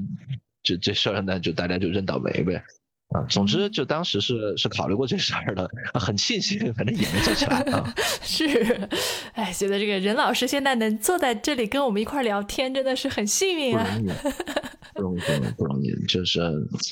[0.64, 2.62] 就这事儿呢，就大家就认倒霉呗。
[3.10, 7.94] 啊，总之就当时是是考虑过这事儿的，很庆幸，反正也没做起来啊。
[8.22, 8.90] 是，
[9.34, 13.88] 哎，觉得这个任老师现在能坐在这里跟我们一块聊天，真的是很幸运啊。
[14.94, 16.42] 不容易，不容易，不容易，就是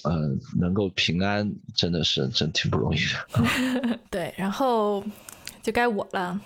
[0.03, 0.13] 呃，
[0.57, 3.99] 能够平安，真的是真挺不容易的。
[4.09, 5.03] 对，然后
[5.61, 6.39] 就该我了。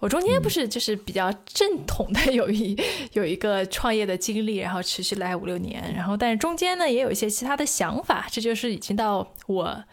[0.00, 2.76] 我中间不是就是比较正统的有一
[3.12, 9.84] 有一个创业的经历，然后持续了五六年，然后但是中间呢也有一些其他的想法，这就是已经到我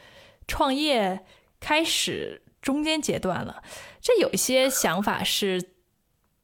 [0.47, 1.20] 创业
[1.60, 3.62] 开始中间阶段了。
[4.01, 5.62] 这有一些想法是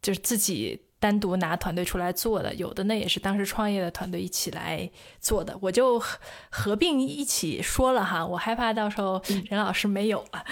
[0.02, 4.90] 就是自己单独拿团队出来做的，有的呢也是当时创业的团队一起来
[5.22, 6.02] 做的，我就
[6.50, 10.44] 合并一起说了哈，我害怕到时候任老师没有了。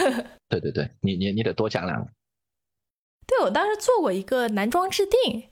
[0.48, 2.10] 对对对，你你你得多讲两个。
[3.26, 5.44] 对，我当时做过一个男装制定，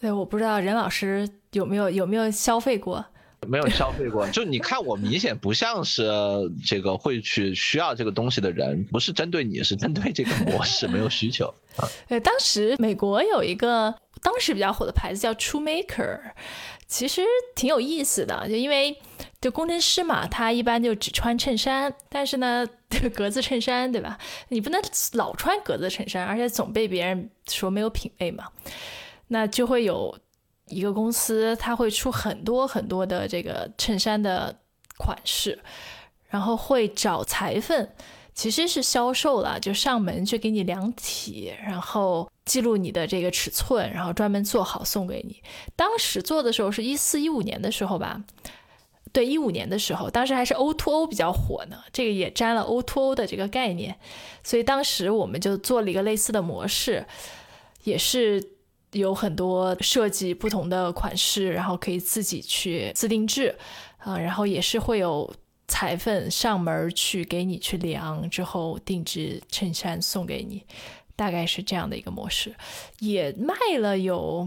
[0.00, 3.04] 对，我不知道任老师有没有有没有消费过，
[3.46, 6.02] 没有消费过，就你看我明显不像是
[6.64, 11.46] 这个会去需要这个东西的人，不是针对你，是针对这个模式没有需求
[11.76, 11.88] 啊。
[12.08, 16.20] 对，当时美国有一个当时比较火的牌子叫 True Maker，
[16.86, 17.22] 其实
[17.54, 18.96] 挺有意思的，就因为。
[19.40, 22.66] 就工程师嘛，他一般就只穿衬衫，但是呢，
[23.14, 24.18] 格子衬衫，对吧？
[24.48, 24.80] 你不能
[25.12, 28.46] 老穿格子衬衫，而且总被别人说没有品味嘛。
[29.28, 30.18] 那就会有
[30.68, 34.56] 一个公司，他会出很多很多的这个衬衫的
[34.98, 35.58] 款式，
[36.28, 37.88] 然后会找裁缝，
[38.34, 45.42] 其实是销售了，就上门去给你量体，然后记录你的这个尺寸，然后专门做好送给你。
[45.76, 48.22] 当时做的时候是一四一五年的时候吧。
[49.16, 53.98] 对，一五年的时候，当时还是 O to 比较火呢，这个也沾了 O to O 的这个概念，
[54.44, 57.06] 所以当时我们就做了一个类似的模式，
[57.84, 58.46] 也是
[58.92, 63.56] 有很多设计不同的款式，然后可以自己去自定制，
[63.96, 65.34] 啊，然后也是会有
[65.66, 70.62] 裁缝上门去给你去量之后定制衬衫送给你，
[71.16, 72.54] 大概是这样的一个模式，
[72.98, 74.46] 也卖了有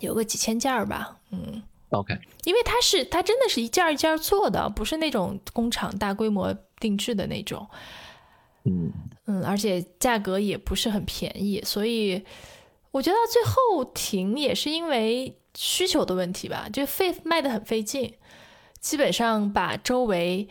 [0.00, 1.62] 有个几千件儿吧，嗯。
[1.92, 7.68] OK，因为它是它真的是一件一件做的，不是那种工厂大规模定制的那种。
[8.64, 8.92] 嗯
[9.26, 12.24] 嗯，而且价格也不是很便宜，所以
[12.92, 18.14] 我觉得最后停也是因为需求的问题吧，就费卖的很费劲，
[18.80, 20.48] 基本上把周围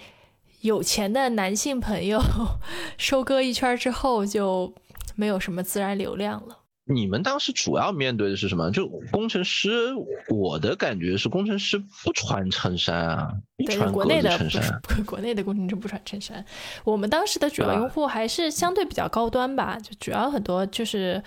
[0.59, 2.21] 有钱的男性朋友
[2.97, 4.73] 收割一圈之后，就
[5.15, 6.57] 没有什么自然流量了。
[6.93, 8.69] 你们当时主要面对的是什么？
[8.71, 9.93] 就工程师，
[10.29, 13.31] 我的感觉是工程师不穿衬衫啊，
[13.65, 14.81] 对，穿国内的衬衫。
[15.05, 16.43] 国内的工程师不穿衬衫。
[16.83, 21.23] 我们当时的主要用户还是相对比较高端吧，就主要很多就是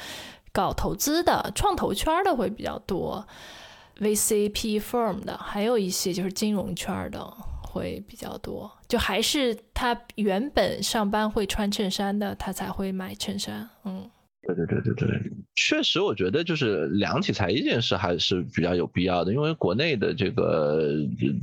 [0.52, 3.26] 搞投资的、创投圈的会比较多
[3.98, 7.24] ，VCP firm 的，还有一些就是金融圈的
[7.62, 8.70] 会比较多。
[8.86, 13.68] 就还是他原本上班会穿衬衫的，他才会买衬衫。
[13.84, 14.10] 嗯。
[14.46, 20.90] 对对对对对，确实，我觉得就是量体裁衣这件事还是比较有必要的，因为国内的这个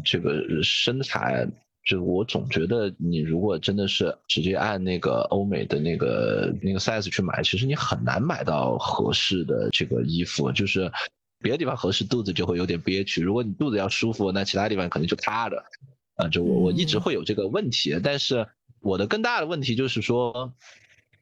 [0.05, 1.47] 这个身材，
[1.85, 10.91] 就我总觉得你如果真的是直接按那个欧美的那个那个 size 去买，其实你很难买到合适的这个衣服，就是
[11.39, 15.63] 别的地方合适肚子就会有点憋屈，如果你肚子要舒服，那其他地方肯定就塌着，
[16.17, 18.47] 啊，就我我一直会有这个问题，但是
[18.79, 20.53] 我的更大的问题就是说。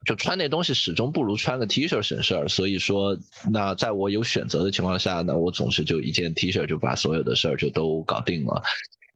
[0.05, 3.17] 就穿那东西始终不如穿个 T 恤省事儿，所以说，
[3.51, 8.63] 那在我有选择的情况下呢，我总是就一件 T 恤就把所有的事儿就都搞定了，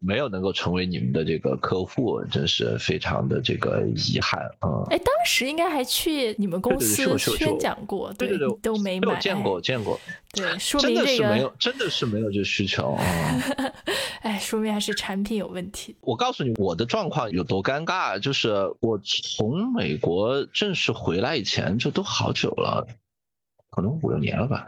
[0.06, 4.84] 没有能够成为你们的这个客户，真是非常的这个遗憾啊！
[4.89, 9.97] 哎，当时应该还去你们公司宣讲过，对对对，都没买，见过见过，
[10.34, 13.04] 对， 说明这个没有，真的是没有这需求啊！
[14.22, 15.95] 哎，说明还是产品有问题。
[16.01, 18.51] 我告诉你，我的状况有多尴尬，就是
[18.82, 22.86] 我从美国正式回来以前，这都好久了，
[23.70, 24.66] 可能五六年了吧。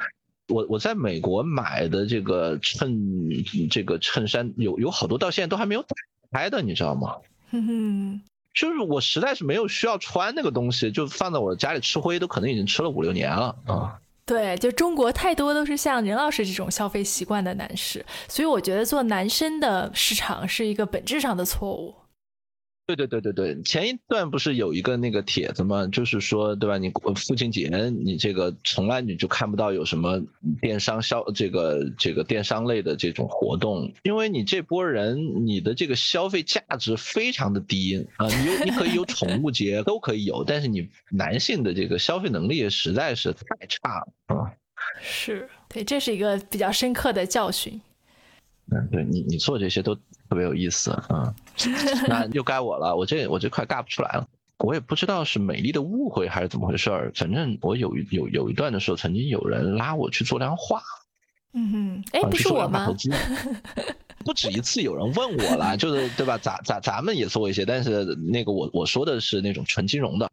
[0.47, 3.29] 我我在美国买的这个衬
[3.69, 5.95] 这个衬衫有有好多到现在都还没有打
[6.31, 7.15] 开的，你知道吗？
[8.53, 13.99] 就是我实在是没有需要穿那个东西，就放在我家里吃灰，都可能已经吃了五六年了啊。
[14.25, 21.93] 对，就中国太多都是像任老师这种消费习惯的男士，所以我觉得做男生的市场是一个本质上的错误。
[22.87, 25.87] 对对对对对，前一段不是有一个那个帖子吗？
[25.87, 26.77] 就是说，对吧？
[26.77, 30.21] 你父亲节，你这个从来你就看不到有什么
[30.61, 38.27] 电商销这个这个电商类的这种活动，因为你这波人，你的这个消费价值非常的低啊。
[38.27, 44.53] 你有你可以有宠物节都可以有，但是你男性的这个消费能力实在是太差了啊。
[45.01, 47.81] 是对，这是一个比较深刻的教训。
[48.71, 49.97] 嗯，对你你做这些都。
[50.27, 51.31] 特别有意思，嗯，
[52.09, 60.81] 那又该我了，我这我这快尬不出来了，我也不知道是美丽的误会还是怎么回事儿，反正我有有有一段的时候，曾经有人拉我去做量化，
[61.53, 62.91] 嗯哼，哎，不是我吗？
[64.25, 66.39] 不止一次有人问我了，就是对吧？
[66.41, 70.27] 咱咱咱们也做一些，但是那个我我说的是那种纯金融的。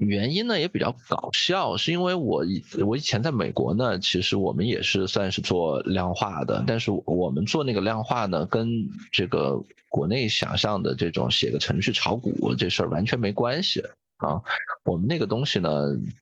[0.00, 8.66] 原因呢也比较搞笑，是因为我以我以前在美国呢，其实我们也是算是做量化的，但是我们做那个量化呢，跟
[9.12, 13.80] 这个国内想象的这种写个程序炒股这事儿完全没关系
[14.16, 14.40] 啊。
[14.84, 15.68] 我们那个东西呢，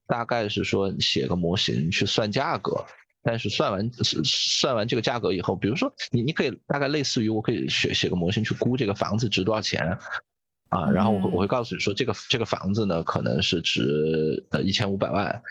[0.09, 2.85] 大概是说写个模型去算价格，
[3.23, 3.91] 但是算完
[4.25, 9.97] 算完这个价格以后，比如说你你可以大概类似于我可以写写个模型去估这个房子值多少钱。
[10.69, 15.43] 啊，然后我我会告诉你说，这个这个房子呢，可能是值呃一千五百万，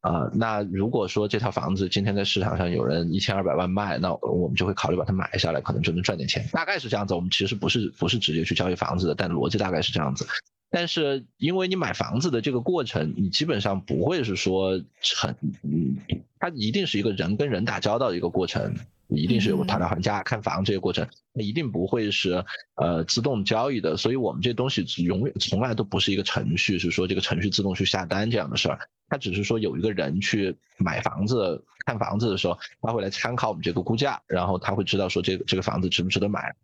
[0.00, 7.14] 啊，那如果说这套房子今天在市场上有人一千二百万卖，那我们就会考虑把它买下来，可能就能赚点钱，大概是这样子。
[7.14, 10.26] 我们其实不是不是直接去交易房子的，但逻辑大概是这样子。
[10.74, 14.82] 但是因为你买房子的这个过程，你基本上不会是说
[15.16, 15.96] 很，嗯，
[16.40, 18.74] 它一定是一个人跟人打交道的一个过程。
[19.08, 22.42] 一定是有个讨价还价、看房这些过程，那一定不会是
[22.74, 28.78] 呃自动交易的，所以我们这东西永远从来都不是一个程序，是说这个程序自动去下单这样的事儿，
[29.10, 36.56] 它只是说有一个人去买房子、看房子的时候，他会来参考我们这个估价，然后他会知道说这个这个房子值不值得买，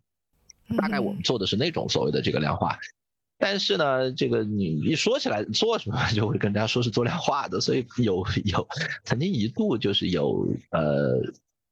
[0.75, 2.79] 大概我们做的是那种所谓的这个量化，
[3.41, 8.65] 但是呢，这个你一说起来做什么， 就会跟大家说是做量化的，所以有有
[9.03, 11.19] 曾经一度就是有呃。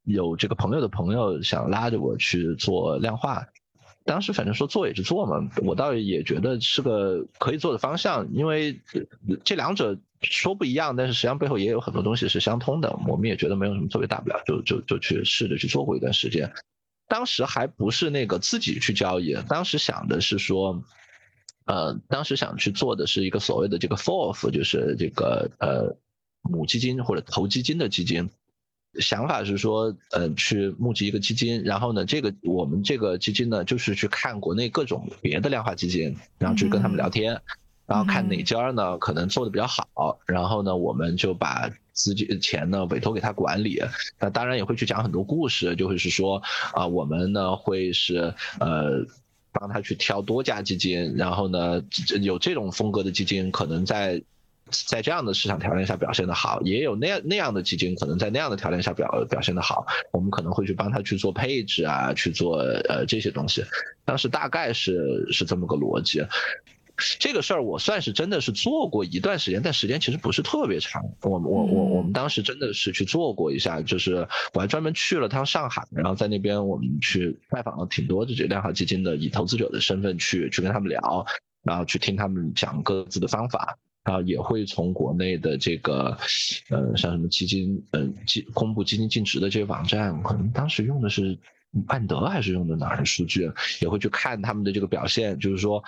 [0.04, 3.46] 有这个朋友的朋友想拉着我去做量化，
[4.06, 8.80] 当时反正说做也是做嘛，我倒也觉得是个可以做的方向，因为
[9.44, 12.90] 这两者说不一样，但是实际上背后也有很多东西是相通的。
[13.06, 16.50] 我们也觉得没有什么特别大不了，就就就去试着去做过一段时间。
[17.06, 20.82] 当时还不是那个自己去交易，当时想的是说，
[21.70, 25.96] 呃，当时想去做的是一个所谓的这个 FOF，就是这个呃
[26.42, 28.28] 母基金或者投基金的基金。
[28.98, 37.40] 想法是说，呃，去募集一个基金，然后呢，这个我们这个基金呢，就是去看国内各种别的量化基金，然后去跟他们聊天，
[37.86, 41.70] 然后看哪家呢可能做的比较好，然后呢，我们就把。
[41.92, 43.78] 资金钱呢委托给他管理，
[44.18, 46.40] 那当然也会去讲很多故事，就会是说
[46.72, 49.04] 啊，我们呢会是呃
[49.52, 51.82] 帮他去挑多家基金，然后呢
[52.20, 54.22] 有这种风格的基金可能在
[54.70, 63.64] 在这样的市场条件下表现的好，也有那样那样的基金可能在那样的条件下表表现的好，我们可能会去帮他去做配置啊，去做呃这些东西，
[64.04, 66.22] 当时大概是是这么个逻辑。
[67.18, 71.02] 这个事儿我算是真的是做过一段时间，但时间其实不是特别长。
[71.22, 81.24] 我我我我们当时真的是去做过一下，就是我还专门去了趟上海，然后在那边我们去拜访了挺多的这量化基金的以投资者的身份去去跟他们聊，
[81.62, 86.16] 然后去听他们讲各自的方法，然后也会从国内的这个
[86.70, 91.38] 呃像什么基金嗯基公布基金净值的这些网站，可能当时用的是
[91.88, 95.82] 万德还是用的哪儿的数据，也会去看他们的这个表现，就是说。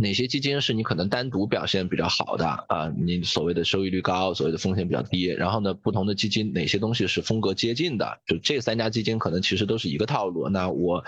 [0.00, 2.90] 哪些基金是你可能单独表现比较好的啊？
[2.96, 5.26] 你所谓的收益率高，所谓的风险比较低。
[5.26, 8.18] 然后呢，不同的基金哪些东西是风格接近的？
[8.26, 10.48] 就这三家基金可能其实都是一个套路。
[10.48, 11.04] 那我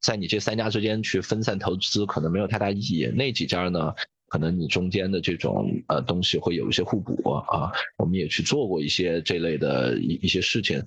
[0.00, 3.06] 在你这三家之间去分散投资，可能没有太大意义。
[3.06, 3.94] 那几家呢，
[4.28, 7.70] 可能你中间的这种呃东西会有一些互补啊。
[7.98, 10.82] 我们也去做过一些这类的一一些事情，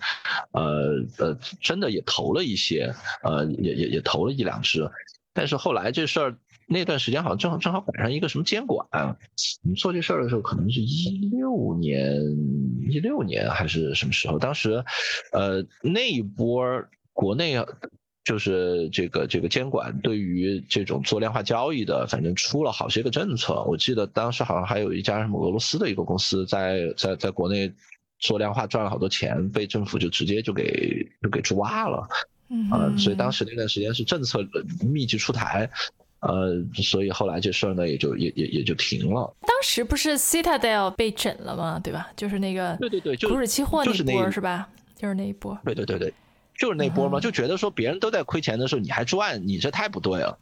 [0.51, 4.89] 呃呃，真的也投了一些，呃也也也投了一两只，
[5.33, 6.37] 但是后来这事儿。
[6.71, 12.17] 那段时间好像正好正好赶上一个什么监管，我们做这事儿的时候可能是一六年，
[12.89, 14.39] 一六年还是什么时候？
[14.39, 14.81] 当时，
[15.33, 16.63] 呃，那一波
[17.11, 17.57] 国内
[18.23, 23.61] 就是这个这个监管对于这种做量化交易的，反正出了好些个政策。
[23.65, 27.69] 我记得当时好像还有一家什么俄罗斯的一个公司在在在国内
[28.19, 32.07] 做量化赚了好多钱，被政府就直接就给就给抓了。
[32.49, 34.47] 嗯，所以当时那段时间是政策
[34.89, 35.69] 密集出台。
[36.21, 39.33] 呃，所以后来这事儿呢，也就也也也就停了。
[39.41, 41.79] 当时不是 Citadel 被整了吗？
[41.83, 42.11] 对吧？
[42.15, 44.69] 就是那个对对对，股指期货那一波是吧？
[44.95, 45.57] 就是那一波。
[45.65, 46.13] 对对对对，
[46.55, 50.37] 就是那波嘛，就觉得说别人都在亏钱的时候你还赚，你这太不对了。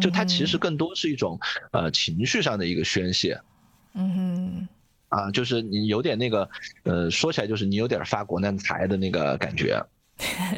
[0.00, 1.38] 就它其实更多是一种
[1.72, 3.38] 呃情绪上的一个宣泄。
[3.94, 4.68] 嗯哼。
[5.10, 6.48] 啊，就是你有点那个
[6.84, 9.82] 呃，说起来就是你有点发国难财的那个感觉。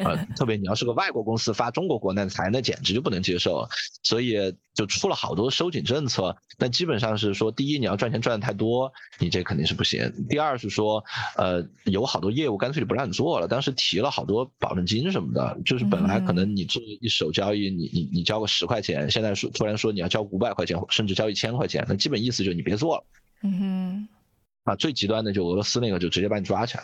[0.03, 3.67] 呃，特别你要是个外国公司发中国国难财，那简直就不能接受，
[4.01, 4.35] 所以
[4.73, 6.35] 就出了好多收紧政策。
[6.57, 11.03] 那基本上是说，第一，你要赚钱赚的太多，你这肯定是不行；第二是说，
[11.37, 13.47] 呃，有好多业务干脆就不让你做了。
[13.47, 23.03] 当时提了好多保证金什么的，就是本来可能你做一手交易，你你你交个十块钱，现在说突然说你要交五百块钱，甚至交一千块钱，那基本意思就是你别做了。
[23.43, 24.07] 嗯哼。
[24.63, 26.83] 啊，最极端的就俄罗斯那个，就直接把你抓起来。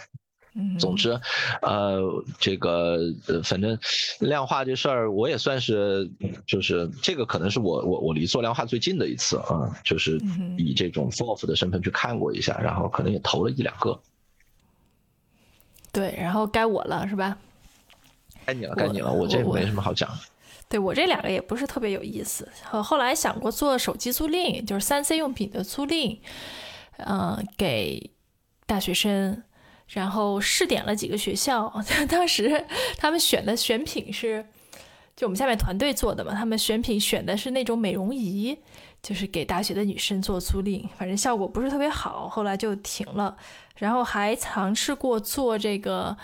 [0.80, 1.20] 总之，
[1.62, 2.02] 呃，
[2.40, 2.98] 这个
[3.28, 3.78] 呃，反正
[4.20, 6.10] 量化这事儿，我也算是，
[6.46, 10.20] 就是这个可能是我我我离做量化最近的一次啊，就是
[10.58, 14.00] 以这种 FOF 的身份去看过一下，然后可能也投了一两个。
[15.92, 17.38] 对，然后该我了是吧？
[18.46, 20.10] 该你了，该你了，我这没什么好讲。
[20.70, 26.18] 对我这两个也不是特别有意思，后后来想过做手机租赁，就是三 C 用品的租赁，
[26.98, 28.12] 嗯，给
[28.66, 29.44] 大学生。
[29.90, 31.74] 然后试点了几个学校，
[32.10, 32.66] 当时
[32.98, 34.46] 他们选的选品是，
[35.16, 38.58] 就我们下面团队做的嘛，他们选品选的是那种美容仪，
[39.02, 43.38] 就是给大学的女生做租赁，反正效果不是特别好，后来就停了。
[43.78, 46.18] 然后还尝试过做这个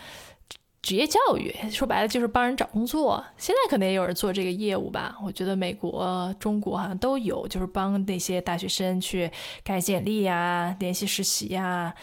[0.82, 3.24] 职业教育，说白了就是帮人找工作。
[3.38, 9.32] 现在可能也有人做这个业务吧，我觉得美国、中国好像都有，就是帮那些大学生去
[9.64, 11.94] 改简历呀、联系实习呀。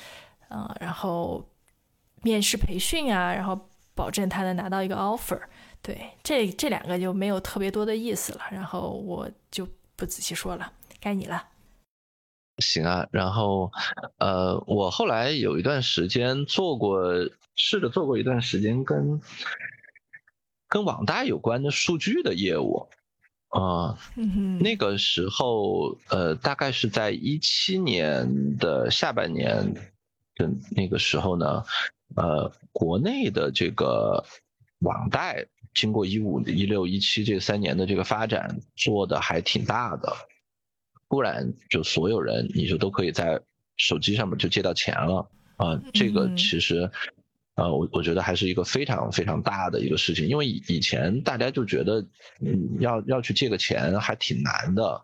[0.52, 1.44] 嗯，然后
[2.22, 5.40] 面试培训啊，然后保证他能拿到一个 offer。
[5.82, 8.40] 对，这这两个就没有特别多的意思了。
[8.50, 9.66] 然后我就
[9.96, 11.42] 不仔细说了，该你了。
[12.58, 13.72] 行啊，然后
[14.18, 17.02] 呃，我后来有一段时间做过，
[17.56, 19.20] 试着做过一段时间跟
[20.68, 22.90] 跟网大有关的数据的业务
[23.48, 23.98] 啊。
[24.60, 29.80] 那个时候呃，大概是在一七年的下半年的。
[30.70, 31.64] 那个时候呢，
[32.16, 34.24] 呃，国内的这个
[34.80, 40.12] 网贷经过一五、一六、一七这三年的这个发展，做的还挺大的。
[41.08, 43.40] 突然就所有人你就都可以在
[43.76, 46.90] 手机上面就借到钱了啊，这个其实。
[47.56, 52.00] 呃，我我觉得还是一个非常非常大的一个事情，因为以以前大家就觉得，
[52.40, 55.02] 嗯，要要去借个钱还挺难的。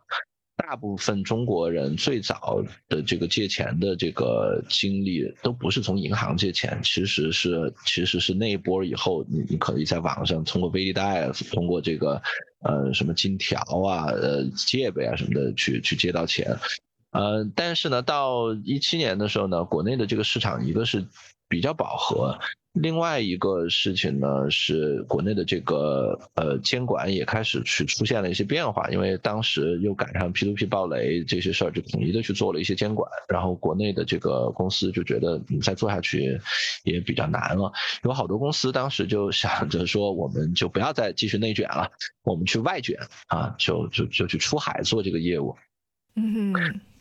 [0.57, 12.21] 大部分中国人最早的这个借钱的这个经历，都不是从银行借钱，其实是其实是那一波以后，你你可以在网上通过微粒贷，通过这个
[12.61, 16.57] 呃什么金条啊、呃借呗啊什么的去去借到钱。
[17.13, 21.07] 呃，但是呢，到一七年的时候呢，国内的这个市场一个是。
[21.49, 22.37] 比较饱和，
[22.77, 36.39] 另外一个事情呢是国内的这个呃监管也开始去出现了一些变化，因为当时又赶上 P2P 暴雷这些事儿，就统一的去做了一些监管，然后国内的这个公司就觉得你再做下去
[36.85, 37.73] 也比较难了，
[38.05, 41.91] 有好多公司当时就想着说，我们就不要再继续内卷了，
[42.25, 42.99] 我们去外卷
[43.29, 45.57] 啊，就就就去出海做这个业务。
[46.15, 46.53] 嗯，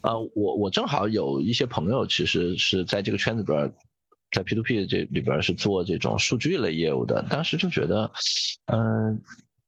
[0.02, 3.74] 呃，我我正好有一些朋友其实是在这个圈子边。
[4.36, 8.12] 在 P2P 这里边是做这种数据类业务的，当时就觉得，
[8.66, 9.22] 嗯，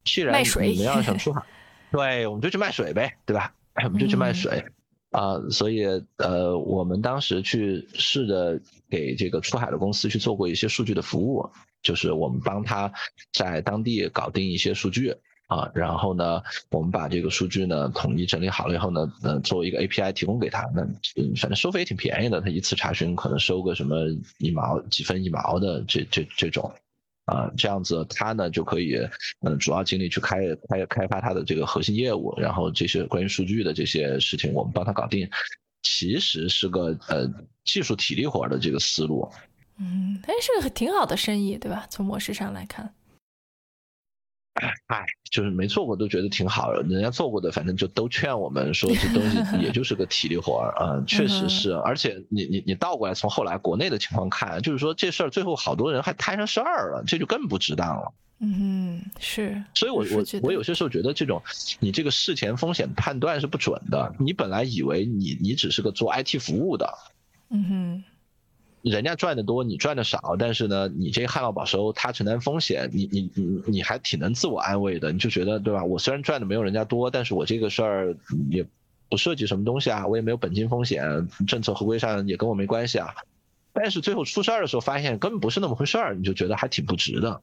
[0.04, 1.42] 既然你们要想出海，
[1.90, 3.54] 对，我们就去卖水呗，对吧？
[3.86, 4.62] 我们就去卖水
[5.12, 5.86] 啊，所以
[6.18, 8.60] 呃，我们当时去试着
[8.90, 11.50] 给这个出海的公司去做过一些数据的服务，
[11.82, 12.92] 就是我们帮他
[13.32, 15.16] 在当地搞定一些数据。
[15.48, 20.82] 啊，然后呢，我们把这个数据呢统一整理好了以后呢，呃，作为一个 API 提供给他，那
[21.16, 23.96] 嗯反正收费也挺便宜的，他一次查询可能收个什么
[24.40, 26.70] 一毛几分一毛的这这这种，
[27.26, 28.98] 啊，这样子他呢就可以，
[29.40, 35.30] 嗯，主要精力去开开开发他的这个核心业务，然后这些关于数据的这些事情我们帮他搞定，
[35.82, 37.26] 其实是个呃
[37.64, 39.32] 技术体力活的这个思路，
[39.80, 41.88] 嗯，哎，是个挺好的生意，对吧？
[41.90, 42.94] 从模式上来看。
[44.88, 51.74] 哎，就是没做过都觉得挺好的，人家做过的反正就都劝我们说这东西也就是个体力活儿啊， 确实是。
[51.74, 58.14] 而且你你你倒过来从后来国内的情况看，就是说这事儿最后好多人还摊上事儿了，这就更不值当了。
[58.40, 59.64] 嗯，是。
[59.74, 61.42] 所以我我我有些时候觉得这种
[61.80, 64.14] 你这个事前风险判断是不准的。
[64.20, 66.88] 你本来以为你你只是个做 IT 服务的，
[67.50, 68.04] 嗯哼。
[68.82, 75.84] 人家赚的多，你赚的少，但是呢，你这旱涝保收，他承担风险，你你你你还挺能自我安慰的，你就觉得对吧？
[75.84, 78.16] 我虽然赚的没有人家多，但是我这个事儿
[78.50, 78.66] 也
[79.10, 83.14] 不涉及什么东西啊，我也没有本金风险，政策合规上也跟我没关系啊。
[83.74, 87.42] 但是最后出事儿的时候，发现根本不是那么回事儿，你就觉得还挺不值的。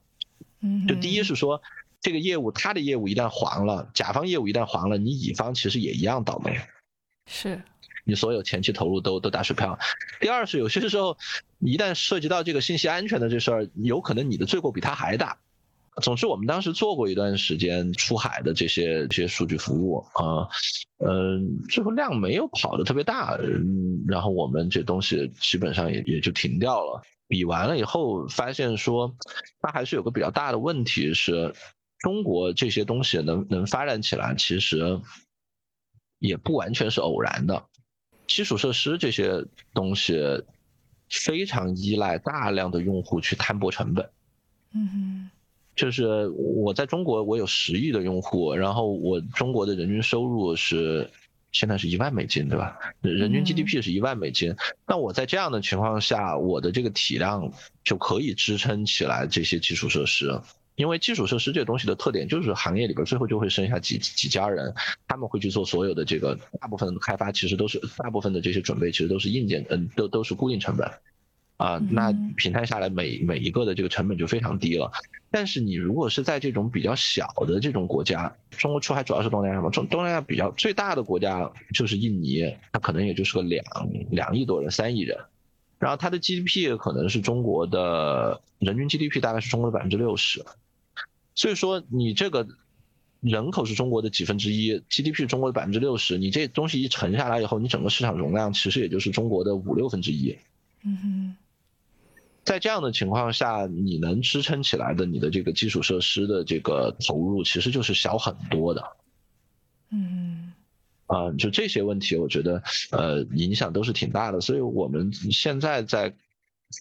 [0.60, 1.60] 嗯，就第一是说，
[2.00, 6.58] 这个业务他的业务一旦黄了，甲方业务一旦黄了，你乙方其实也一样倒霉。
[7.26, 7.60] 是。
[8.04, 9.78] 你所有前期投入都都打水漂。
[10.20, 11.16] 第二是有些时候，
[11.58, 15.38] 一旦涉及到这个信息安全的这事儿，有可能你的罪过比他还大。
[16.02, 20.48] 总之，我们当时做过一段时间出海的这些这些数据服务啊，
[20.98, 27.00] 嗯，最后量没有跑的特别大，嗯，然后我们这东西基本上也也就停掉了。
[27.28, 29.14] 比完了以后，发现说
[29.60, 31.54] 它还是有个比较大的问题是，
[32.00, 35.00] 中国这些东西能能发展起来，其实
[36.18, 37.66] 也不完全是偶然的。
[38.26, 40.18] 基础设施这些东西
[41.10, 44.08] 非常依赖大量的用户去摊薄成本。
[44.72, 45.30] 嗯，
[45.76, 51.08] 就是我在中国，我有十亿的用户，然后我中国的人均收入是
[51.52, 52.76] 现在是一万美金，对吧？
[53.00, 54.54] 人均 GDP 是一万美金。
[54.86, 57.52] 那我在这样的情况下，我的这个体量
[57.84, 60.40] 就可以支撑起来这些基础设施。
[60.76, 64.74] 因为基础设施这个东西的特点就是行业里边最后就会剩下几几家人，
[65.06, 70.90] 他们会去做所有的这个大部分开发，其实都是大部分的这些准备其实都是硬件，嗯，都都是固定成本，
[71.58, 74.90] 啊，那平摊下来每每一个的这个成本就非常低了。
[75.30, 79.70] 但是你如果是在这种比较小的这种国家，中国出海主要是东南亚什么？
[79.70, 83.64] 中东南亚比较最大的国家就是印尼，它可能也就是个两
[84.10, 85.18] 两亿多人，三亿人，
[85.78, 90.44] 然后它的 GDP 可能是中国的人均 GDP 大概是中国的百分之六十。
[91.34, 92.46] 所以说，你这个
[93.20, 100.36] 人口是中国的几分之一，GDP 是中国的百分之六十，你这东西一沉下来以后，你整个市场容量其实也就是中国的五六分之一。
[100.84, 101.36] 嗯哼，
[102.44, 108.84] 在这样的情况下，你能支撑起来的你的这个基础设施的这个投入，其实就是小很多的。
[109.90, 110.52] 嗯，
[111.06, 114.40] 啊，就这些问题，我觉得呃影响都是挺大的。
[114.40, 116.14] 所以我们现在在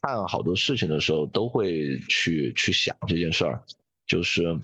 [0.02, 3.64] 看好多事情的时候，都会去去想这件事儿。
[4.08, 4.60] 就是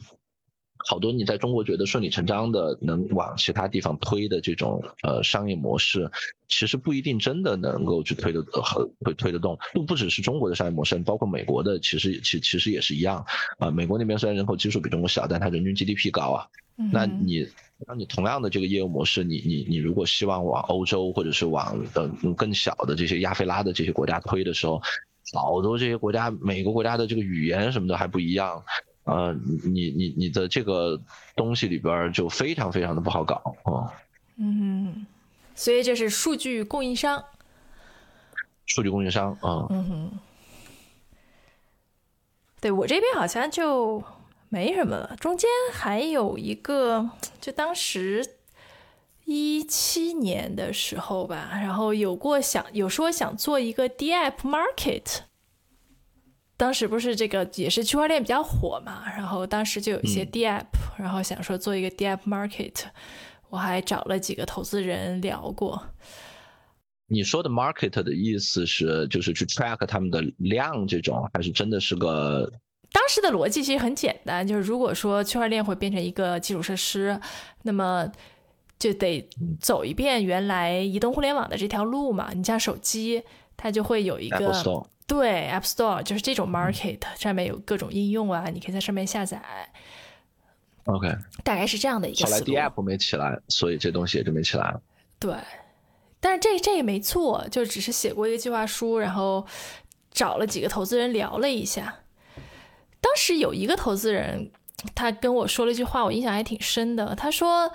[0.88, 6.10] 好多你在中国觉得顺理成章的能往其他地方推的这种呃商业模式，
[6.48, 9.58] 其实不一定真的能够去推得很会推得动。
[9.74, 13.26] 不不只是中国的商业模式，包括美国的，其实其其实也是一样
[13.58, 13.70] 啊。
[13.70, 16.48] 美国那边虽然人口基数比中国小，但它人均 GDP 高啊。
[16.94, 17.46] 那你
[17.86, 24.82] 那你同样的这个业务模式，你你你如果希望往欧洲或者是往呃更小的这些亚非拉的这些国家推的时候，
[25.34, 28.64] 好多这些国家每个国家的这个语言什么的还不一样。
[29.10, 29.34] 呃，
[29.64, 31.02] 你你你的这个
[31.36, 33.92] 东西里边就非常非常的不好搞啊。
[34.38, 35.06] 嗯，
[35.56, 37.24] 所以这是数据供应商。
[38.66, 39.68] 数据供应商啊。
[39.70, 40.20] 嗯哼。
[42.62, 44.04] 对我这边好像就
[44.50, 48.36] 没什么了，中间还有一个，就当时
[49.24, 55.20] 一七年的时候吧，然后有过想有说想做一个 D App Market。
[56.60, 60.66] 当时不是这个也是区块链比较火嘛，然后当时就有一些 D App，
[60.98, 62.74] 然后想说做一个 D App Market，
[63.50, 65.82] 我还找了几个投资人聊过。
[67.08, 72.52] 你说的 Market 的意思是就是去 track 他们的量这种，还是真的是个？
[72.92, 77.18] 当时的逻辑其实很简单，就是如果说区块链会变成一个基础设施，
[77.64, 78.06] 那么
[78.78, 79.26] 就得
[79.62, 82.32] 走一遍原来移动互联网的这条路嘛。
[82.34, 83.24] 你像手机，
[83.62, 84.54] 它就会有一个。
[85.06, 89.42] 对，App Store 就是这种 market，上面有各种应用啊，你可以在上面下载。
[90.86, 92.26] OK，大概是这样的一个。
[92.26, 94.80] 后来 D App 没起来，所以这东西也就没起来了。
[95.20, 95.36] 对，
[96.20, 99.46] 但是这这也没错，就只是写过一个计划书，然后
[100.12, 102.02] 找了几个投资人聊了一下。
[103.02, 104.52] 当时有一个投资人，
[104.94, 107.14] 他跟我说了一句话，我印象还挺深的。
[107.16, 107.72] 他说。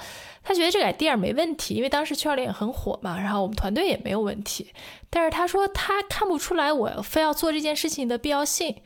[0.47, 4.73] 他觉得这个 idea 没问题，因为当时区块链很火嘛，然后我们团队也没有问题。
[5.09, 8.77] 但是他说他看不出来我非要做这件事情的必要性，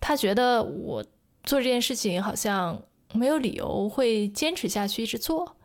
[0.00, 1.02] 他觉得我
[1.44, 2.82] 做这件事情好像
[3.14, 5.56] 没有理由会坚持下去一直做。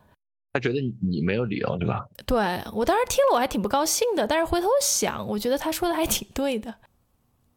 [0.54, 2.06] 他觉得你没有理由，对吧？
[2.24, 6.74] 对我当时听了我还挺不高兴的，但是回头想，我觉得他说的还挺对的，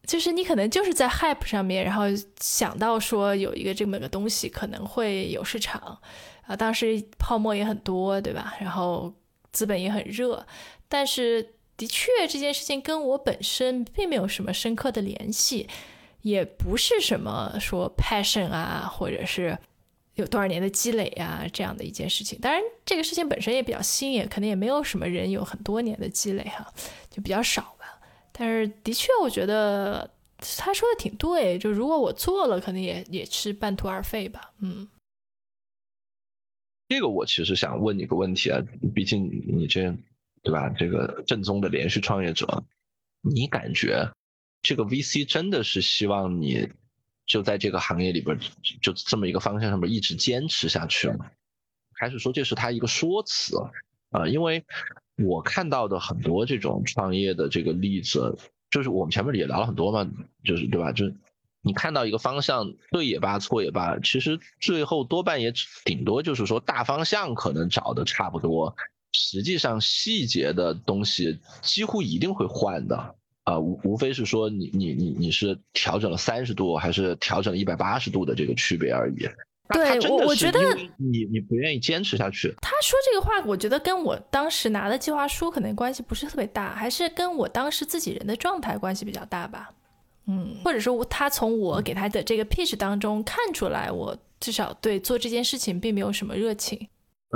[0.05, 2.03] 就是你可能就是在 hype 上面，然后
[2.41, 5.99] 想到说有一个这么个东西可能会有市场。
[6.45, 8.55] 啊，当时泡沫也很多，对吧？
[8.59, 9.13] 然后
[9.51, 10.45] 资本也很热，
[10.87, 15.67] 但是的确这件事情跟我本身并没有什么深刻的联系，
[16.21, 19.57] 也不是什么说 passion 啊，或者是
[20.13, 22.39] 有多少年的积累啊这样的一件事情。
[22.39, 26.71] 当然，这个事情本身也比较新，也可能也没有什么人有很多年的积累哈，
[27.09, 27.99] 就比较少吧。
[28.31, 30.09] 但是的确，我觉得
[30.57, 34.87] 他说的挺对，就如果我做了，可能也也是半途而废吧，嗯。
[36.87, 38.61] 这个我其实想问你个问题啊，
[38.93, 39.95] 毕竟你这，
[40.43, 40.69] 对吧？
[40.69, 42.63] 这个正宗的连续创业者，
[43.21, 44.11] 你感觉
[44.61, 46.69] 这个 VC 真的是希望你
[47.25, 48.37] 就在这个行业里边
[48.81, 51.31] 就这么一个方向上面一直坚持下去吗？
[51.93, 53.57] 还是说这是他一个说辞
[54.11, 54.27] 啊？
[54.27, 54.63] 因为
[55.17, 58.37] 我看到的很多这种创业的这个例子，
[58.69, 60.07] 就是我们前面也聊了很多嘛，
[60.43, 60.91] 就是对吧？
[60.91, 61.11] 就。
[61.65, 65.51] 你看到一个方向对也罢，错也罢，其实最后多半也
[65.83, 68.75] 顶多就是说大方向可能找的差不多，
[69.11, 79.27] 实际上细节的东西几乎一定会换的啊，无无非是说你你你你是调整了三十度还是调整了一百八十度的这个区别而已。
[79.69, 80.59] 对，我我觉得
[80.97, 82.53] 你你不愿意坚持下去。
[82.61, 89.71] 他说这个话，我觉得跟我当时拿的计划书可能关系不是特别大，还是跟我当时自己人的状态关系比较大吧。
[90.27, 96.87] 嗯，或者说他从我给他的这个 pitch 当中看出来，我至少对做这件事情并没有什么热情。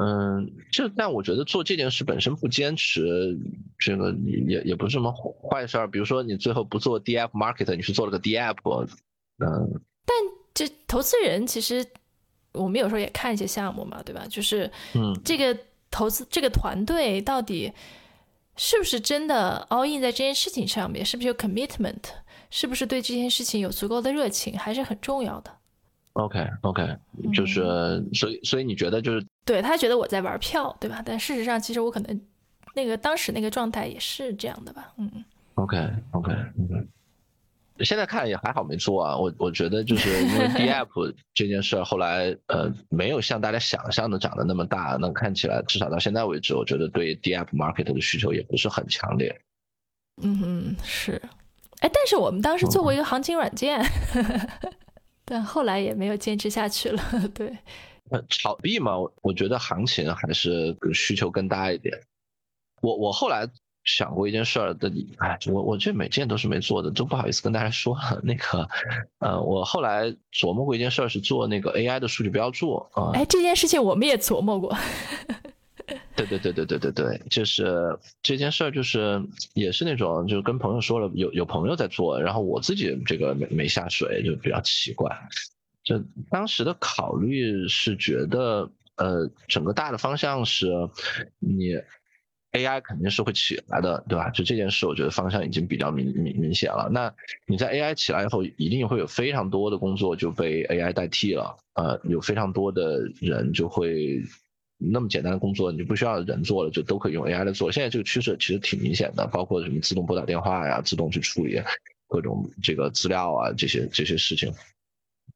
[0.01, 3.37] 嗯，这但我觉得做这件事本身不坚持，
[3.77, 4.15] 这个
[4.47, 5.87] 也也不是什么坏事儿。
[5.87, 8.57] 比如说你最后不做 D App Market，你是做了个 D App，
[9.39, 9.81] 嗯。
[10.05, 10.17] 但
[10.53, 11.85] 这投资人其实
[12.53, 14.25] 我们有时候也看一些项目嘛，对吧？
[14.29, 15.57] 就是嗯，这个
[15.91, 17.71] 投资这个团队到底
[18.55, 21.97] 是不是真的 all in 在这件事情上面，是不是有 commitment？
[22.49, 25.51] 是不是对这件事情有足够的热情，还是很重要的。
[26.13, 26.97] OK OK，
[27.33, 27.63] 就是
[28.13, 31.01] 所以所以你觉得就是对他觉得我在玩票，对吧？
[31.05, 32.21] 但事实上，其实我可能
[32.73, 34.91] 那个当时那个状态也是这样的吧。
[34.97, 35.09] 嗯
[35.55, 35.77] OK
[36.11, 36.87] OK OK，
[37.85, 39.15] 现在看也还好没做啊。
[39.15, 44.97] 我我觉得就是因为 D App 这件事儿，后来呃没有像大家想象的长得那么大。
[44.99, 49.41] 那看起来至少到现在为止，我觉得对 D App Market 的需求也不是很强烈。
[50.21, 51.21] 嗯嗯，是。
[51.79, 53.81] 哎，但是我们当时做过一个行情软件，
[55.23, 57.01] 但后来也没有坚持下去了。
[57.33, 57.57] 对，
[58.09, 61.97] 呃，炒币嘛，我觉得行情还是需求更大一点。
[62.81, 63.47] 我我后来
[63.85, 67.97] 想过一件事儿的，哎，我我这每件都是没做的，都不好意思跟大家说。
[68.23, 68.67] 那个，
[69.19, 73.11] 呃，我后来琢磨过一件事儿，是做那个 AI 的数据标注啊。
[73.13, 74.75] 哎，这件事情我们也琢磨过。
[76.15, 79.21] 对对对对对对对，就是这件事儿，就是
[79.53, 85.09] 也是那种，就是跟朋友说了，有有朋友在做，然后我自己这个没没下水，就比较奇怪。
[85.83, 85.97] 就
[86.29, 90.67] 当时的考虑是觉得，呃，整个大的方向是，
[91.39, 91.73] 你
[92.51, 94.29] AI 肯定是会起来的，对吧？
[94.29, 96.89] 就这件事，我觉得方向已经比较明明明显了。
[96.91, 97.11] 那
[97.47, 104.21] 你在 AI 起来以后，一定会有非常多的工作就被 AI 代替了，呃，有非常多的人就会。
[104.81, 107.69] 那么简单的工作，你就不需要人做了，就都可以用 AI 来做。
[107.69, 111.61] 现在这个趋势其实挺明显的，包括什么自动拨打电话呀，自动去处理
[112.07, 114.53] 各种这个资料啊，这些这些事情。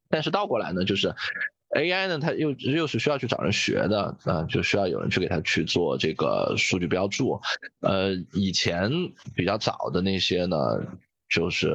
[0.08, 1.14] 但是倒过来呢，就是
[1.76, 7.38] AI 呢，它又又是需要去找人学的啊，就需要有人去给它去做这个数据标注。
[7.80, 8.90] 呃，以前
[9.34, 10.56] 比较早的那些呢，
[11.28, 11.70] 就是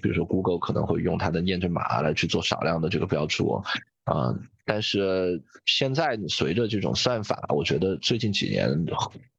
[0.00, 3.62] 比如说 Google 可能会用它的验证码来去做少量的这个标注。
[4.04, 4.34] 啊，
[4.72, 8.70] 但是现在随着这种算法，我觉得最近几年，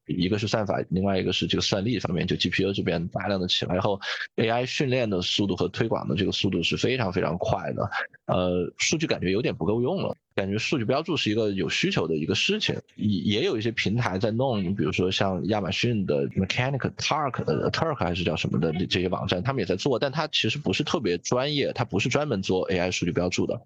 [0.07, 3.97] 一个是算法，另外一个是这个算力方面，就 GPU 这边大量的起来后
[4.35, 7.89] ，AI 训练的速度和推广的这个速度是非常非常快的。
[8.25, 23.61] 呃，数据感觉有点不够用了，感觉数据标注是一个有需求的一个事情，也也有一些平台在弄，比如说像亚马逊的 Mechanic Turk 的 Turk 还是叫什么的这些网站，他们也在做，但它其实不是特别专业，它不是专门做 AI 数据标注的。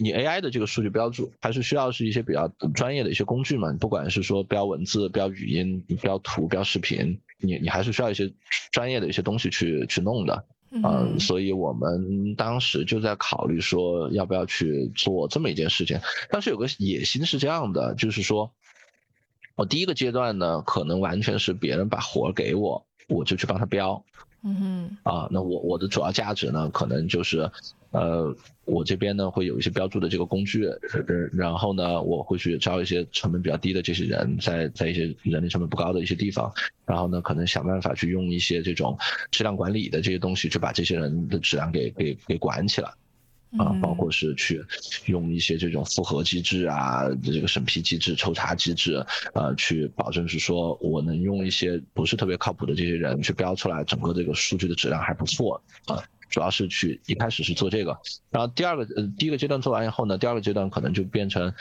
[0.00, 3.72] 你 AI 的这个数据标注还是需要是一些比较专业的一些工具嘛？
[3.74, 8.32] 不管是说标文字、标语音、标图、标视频，你你还是需要一些
[8.72, 10.44] 专业的一些东西去去弄的。
[10.72, 15.98] 嗯，所以我们当时就在考虑说，要不要去做这么一件事情。
[16.30, 18.52] 当时有个野心是这样的，就是说，
[19.56, 24.04] 我第一个阶段呢，可能完全是别人把活给我，我就去帮他标。
[24.44, 27.50] 嗯哼，啊，那我我的主要价值呢，可能就是，
[27.90, 28.34] 呃，
[28.64, 30.68] 我这边呢会有一些标注的这个工具，
[31.32, 36.52] 然后呢我会去招一些成本比较低的这些人，在在一些人力成本不高的一些地方，
[36.86, 38.96] 然后呢可能想办法去用一些这种
[39.30, 42.90] 质量管理的这些东西，去把这些人的质量给给给管起来。
[43.58, 44.64] 啊，包括是去
[45.06, 49.04] 用一些这种复核机制啊，这个审批机制、抽查机制，
[49.34, 56.00] 呃，去保证是说我能用一些不是特别靠谱的这些人去标出来，整个这个数据的质量还不错啊。
[56.30, 57.98] 主要是去一开始是做这个，
[58.30, 61.52] 然后第二个呃第一个阶段做完以后呢，第二个阶段可能就变成，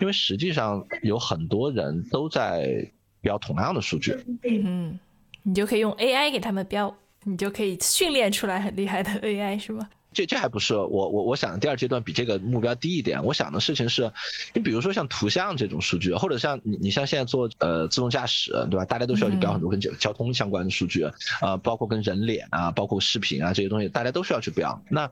[0.00, 2.90] 因为实际上有很多人都在
[3.20, 4.98] 标同样的数据，嗯，
[5.42, 6.94] 你就可以用 AI 给他们标，
[7.24, 9.88] 你就可以训练出来很厉害的 AI 是吗？
[10.14, 13.22] 这这还不是我我我想第二阶段比这个目标低一点。
[13.24, 14.10] 我想的事情是，
[14.54, 18.84] 你比如说像图像这种数据，或者像你你像现在做呃自动驾驶，对吧？
[18.84, 21.04] 大家都需要去标很多跟交交通相关的数据，
[21.40, 24.80] 啊，包括跟人脸啊，包括视频啊这些东西，大家都需要去标。
[24.88, 25.10] 那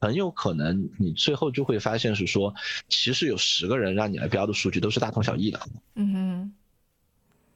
[0.00, 2.54] 很有可能你最后就会发现是说，
[2.88, 5.60] 其实有十个人让你来标的数据都是大同小异的。
[5.94, 6.54] 嗯哼。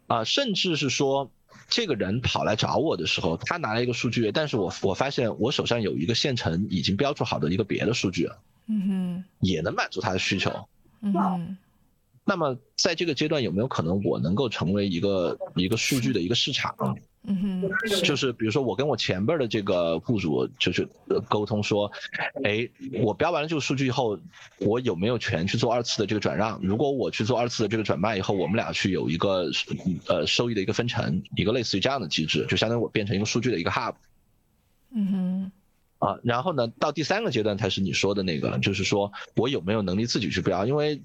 [0.06, 1.30] 啊，甚至是说。
[1.68, 8.30] 这个人跑来找我的时候，他拿了一个数据，但是我我发现我手上有一个现成已经标注好的一个别的数据，
[8.66, 10.68] 嗯哼，也能满足他的需求，
[11.00, 11.56] 嗯哼。
[12.28, 16.74] 那么在这个阶段有没有可能我能够成为一个一个数据的一个市场？
[17.28, 20.88] 嗯哼，就是比如说我跟我前边的这个雇主就是
[21.28, 21.90] 沟通说，
[22.44, 22.68] 哎，
[23.02, 24.18] 我标完了这个数据以后，
[24.58, 26.60] 我有没有权去做二次的这个转让？
[26.62, 29.50] 如果我去做二次的这个转卖以后，我们俩去有一个
[30.06, 33.94] 呃收益的一个分成，一个类似于这样的机制，就相当于我变成一个数据的一个 hub。
[34.94, 35.52] 嗯哼。
[36.06, 40.64] 啊，然后呢，到第三个阶段才是你说的那个，就是说我有没有能力自己去标？
[40.64, 41.00] 因为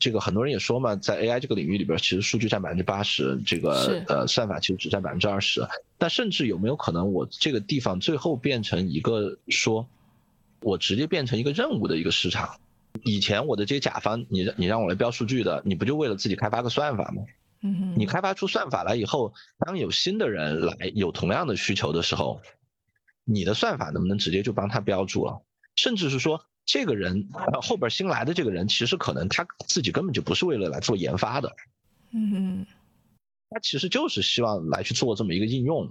[0.00, 5.64] 这个很多人也说嘛，在 AI 这个领域里边，其实数据占百分之八十，这个呃算法其实只占百分之二十。
[5.96, 9.86] 但甚至有没有可能，我这个地方最后变成一个说，
[10.60, 12.56] 我直接变成一个任务的一个市场？
[13.04, 17.22] 以前我的这些甲方，你你让我来标数据的，你不就为了自己开发个算法吗？
[17.62, 17.94] 嗯。
[17.96, 22.40] 你开发出算法来以后，当有新的人来有同样的需求的时候。
[23.32, 25.42] 你的算法能不能直接就帮他标注了？
[25.74, 27.30] 甚至是说，这个人
[27.62, 31.56] 后边新来的这个人，其实可能他自己根本就不是为了来做研发的，
[32.12, 32.66] 嗯，
[33.48, 35.90] 他其实就是希望来去做这么一个应用。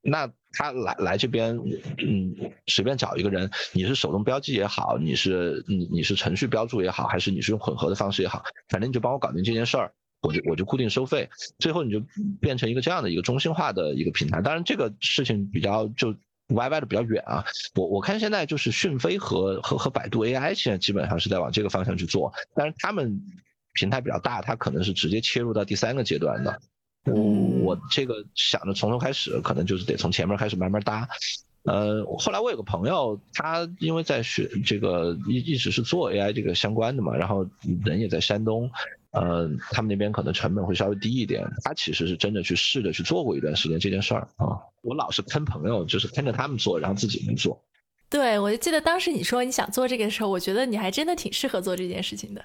[0.00, 1.58] 那他来来这边，
[1.98, 2.36] 嗯，
[2.68, 9.92] 随便找一个人，你是手动标记也好，你是你你是程序标注也好，还是你是用混合的方式也好，反正你就帮我搞定这件事儿，
[10.22, 12.00] 我就我就固定收费，最后你就
[12.40, 14.40] 变成一个这样的一个中心化的一个平台。
[14.40, 16.14] 当然，这个事情比较就。
[16.50, 17.44] 歪歪的比较远啊，
[17.74, 23.20] 我我看现在就是讯飞和和和百度 AI 现在基本上是在往这个方向去做，但是他们
[23.72, 26.60] 平台比较大，它可能是直接切入到第三个阶段的，
[27.04, 31.08] 我我这个想着从头开始，可能就是得从前面开始慢慢搭。
[31.64, 37.44] 呃，后来我有个朋友，他因为在学这个一一直是做 AI 这个相关的嘛，然后
[37.84, 38.70] 人也在山东，
[39.16, 41.44] 呃，他们那边可能成本会稍微低一点。
[41.64, 44.60] 他其实是真的去试着去做过一段时间这件事儿啊。
[44.82, 47.60] 我老是坑朋友，就是跟着他们做，然后自己没做。
[48.08, 52.44] 对，我就记得当时你说你想做这个的时候，我觉得你还真的挺适合做这件事情的。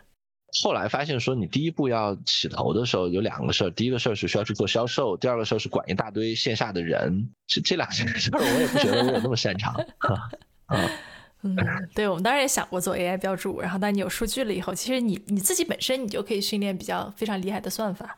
[0.63, 7.29] 后来发现说，你第一步要起头的时候有两个事儿，第一个事儿是需要去做销售，第二个事儿是管一大堆线下的人。
[7.47, 9.73] 这这两件事儿，我也不觉得我有那么擅长。
[9.99, 10.29] 啊，
[11.43, 11.55] 嗯，
[11.93, 18.17] 对，我们当然也想过做 AI 标注，然后当你有数据了以后，其实你你自己本身你就可以训练比较非常厉害的算法。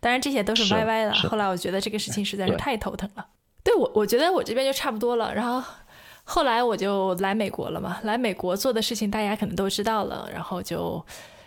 [0.00, 1.12] 当然这些都是歪歪的。
[1.12, 3.26] 后来我觉得这个事情实在是太头疼了。
[3.62, 5.34] 对我，我觉得我这边就差不多了。
[5.34, 5.62] 然后
[6.24, 11.04] 后来我就来美国了嘛，来美国做的事情大家可能都知道了，然后就。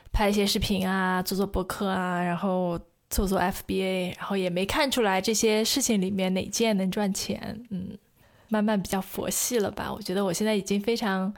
[0.09, 7.95] 拍一些视频啊，做做博客啊，然后做做 FBA，然后也没看出来这些事情里面哪件能赚钱，嗯，
[8.49, 9.91] 慢慢比较佛系了吧。
[9.93, 11.33] 我觉得我现在已经非常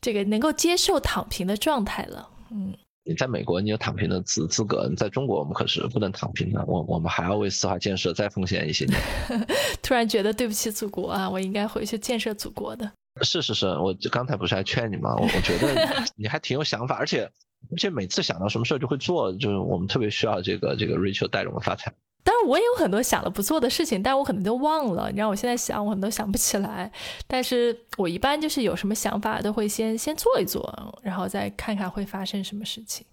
[0.00, 2.74] 这个能够接受躺平的状态了，嗯。
[3.08, 9.00] 你在美国，你有躺平的资资格；在中国，我们可是不能躺平的，我我们还要为四化建设再奉献一些年。
[9.80, 12.90] 突然觉得对不起祖国啊，我应该回去建设祖国的。
[13.22, 15.14] 是是是，我刚才不是还劝你吗？
[15.14, 17.30] 我我觉得 你还挺有想法，而且。
[17.72, 21.92] 而且每次想到什么事儿就会做，就是我们特别需要这个这个 Rachel 带着我们发财。
[22.26, 25.08] 当然，我也有很多想了不做的事情，但我可能都忘了。
[25.12, 26.90] 你让我现在想，我可能都想不起来。
[27.28, 33.06] 但是我一般就是有什么想法，都会先先做一做，然后再看看会发生什么事情。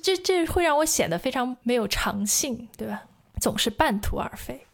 [0.00, 3.02] 这这会让我显得非常没有长性，对吧？
[3.40, 4.64] 总是半途而废。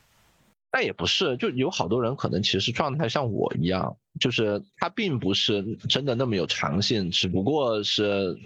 [0.70, 8.36] 但也不是，就有好多人可能其实状态像我一样，就是他并不是真的那么有长性，只不过是。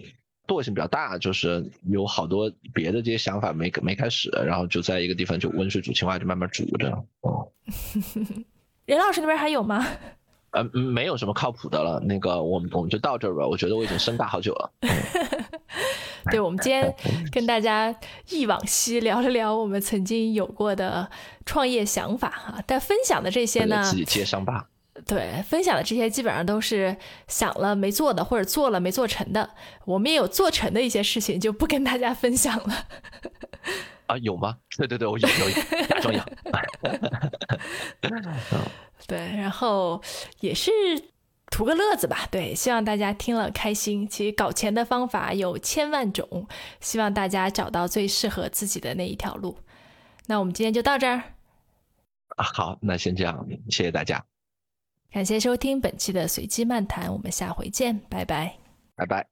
[0.47, 6.91] 惰性比较大，就是有好多别的这些想法没没开始，然后就在一个地方就温水煮青蛙，就慢慢煮着。
[7.23, 7.49] 哦，
[8.85, 9.87] 任老师那边还有吗？
[10.51, 11.99] 呃，没有什么靠谱的了。
[12.01, 13.47] 那个，我们我们就到这儿吧。
[13.47, 14.73] 我觉得我已经深大好久了。
[16.31, 16.95] 对，我们今天
[17.33, 17.95] 跟大家
[18.31, 21.11] 忆往昔，聊了聊我们曾经有过的
[21.45, 22.63] 创业想法哈。
[22.67, 24.69] 但分享的这些呢，自己接上吧。
[25.07, 26.97] 对，分享的这些基本上都是
[27.27, 29.51] 想了没做的，或者做了没做成的。
[29.85, 32.87] 我们也有做成的一些事情，就不跟大家分享了。
[34.07, 34.59] 啊，有吗？
[34.79, 35.51] 对对对，我有有
[35.89, 36.23] 假装有。
[39.07, 40.01] 对，然后
[40.41, 40.71] 也是
[41.51, 42.29] 图个乐子吧。
[42.31, 44.09] 对，希望大家听了开心。
[44.09, 46.47] 其实搞钱的方法有千万种，
[46.81, 49.59] 希望大家找到最适合自己的那一条路。
[50.27, 51.17] 那我们今天就到这儿。
[52.37, 54.25] 啊，好，那先这样，谢谢大家。
[55.15, 58.53] 感谢收听本期的随机漫谈，我们下回见，拜拜，
[58.97, 59.25] 拜拜。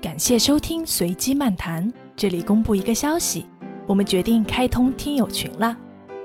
[0.00, 3.44] 感谢收听随机漫谈，这里公布一个消息，
[3.86, 5.76] 我们决定开通听友群了，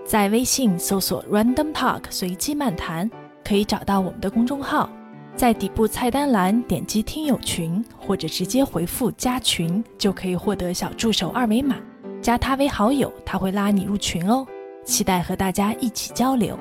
[0.05, 3.11] 在微信搜索 Random Talk 随机漫谈，
[3.43, 4.89] 可以找到我们的公众号，
[5.35, 11.75] 在底部菜单栏点击听友群，或者直接回复加群，就可以获得小助手二维码，
[12.21, 14.47] 加他为好友，他会拉你入群哦。
[14.85, 16.57] 期待和大家一起交流。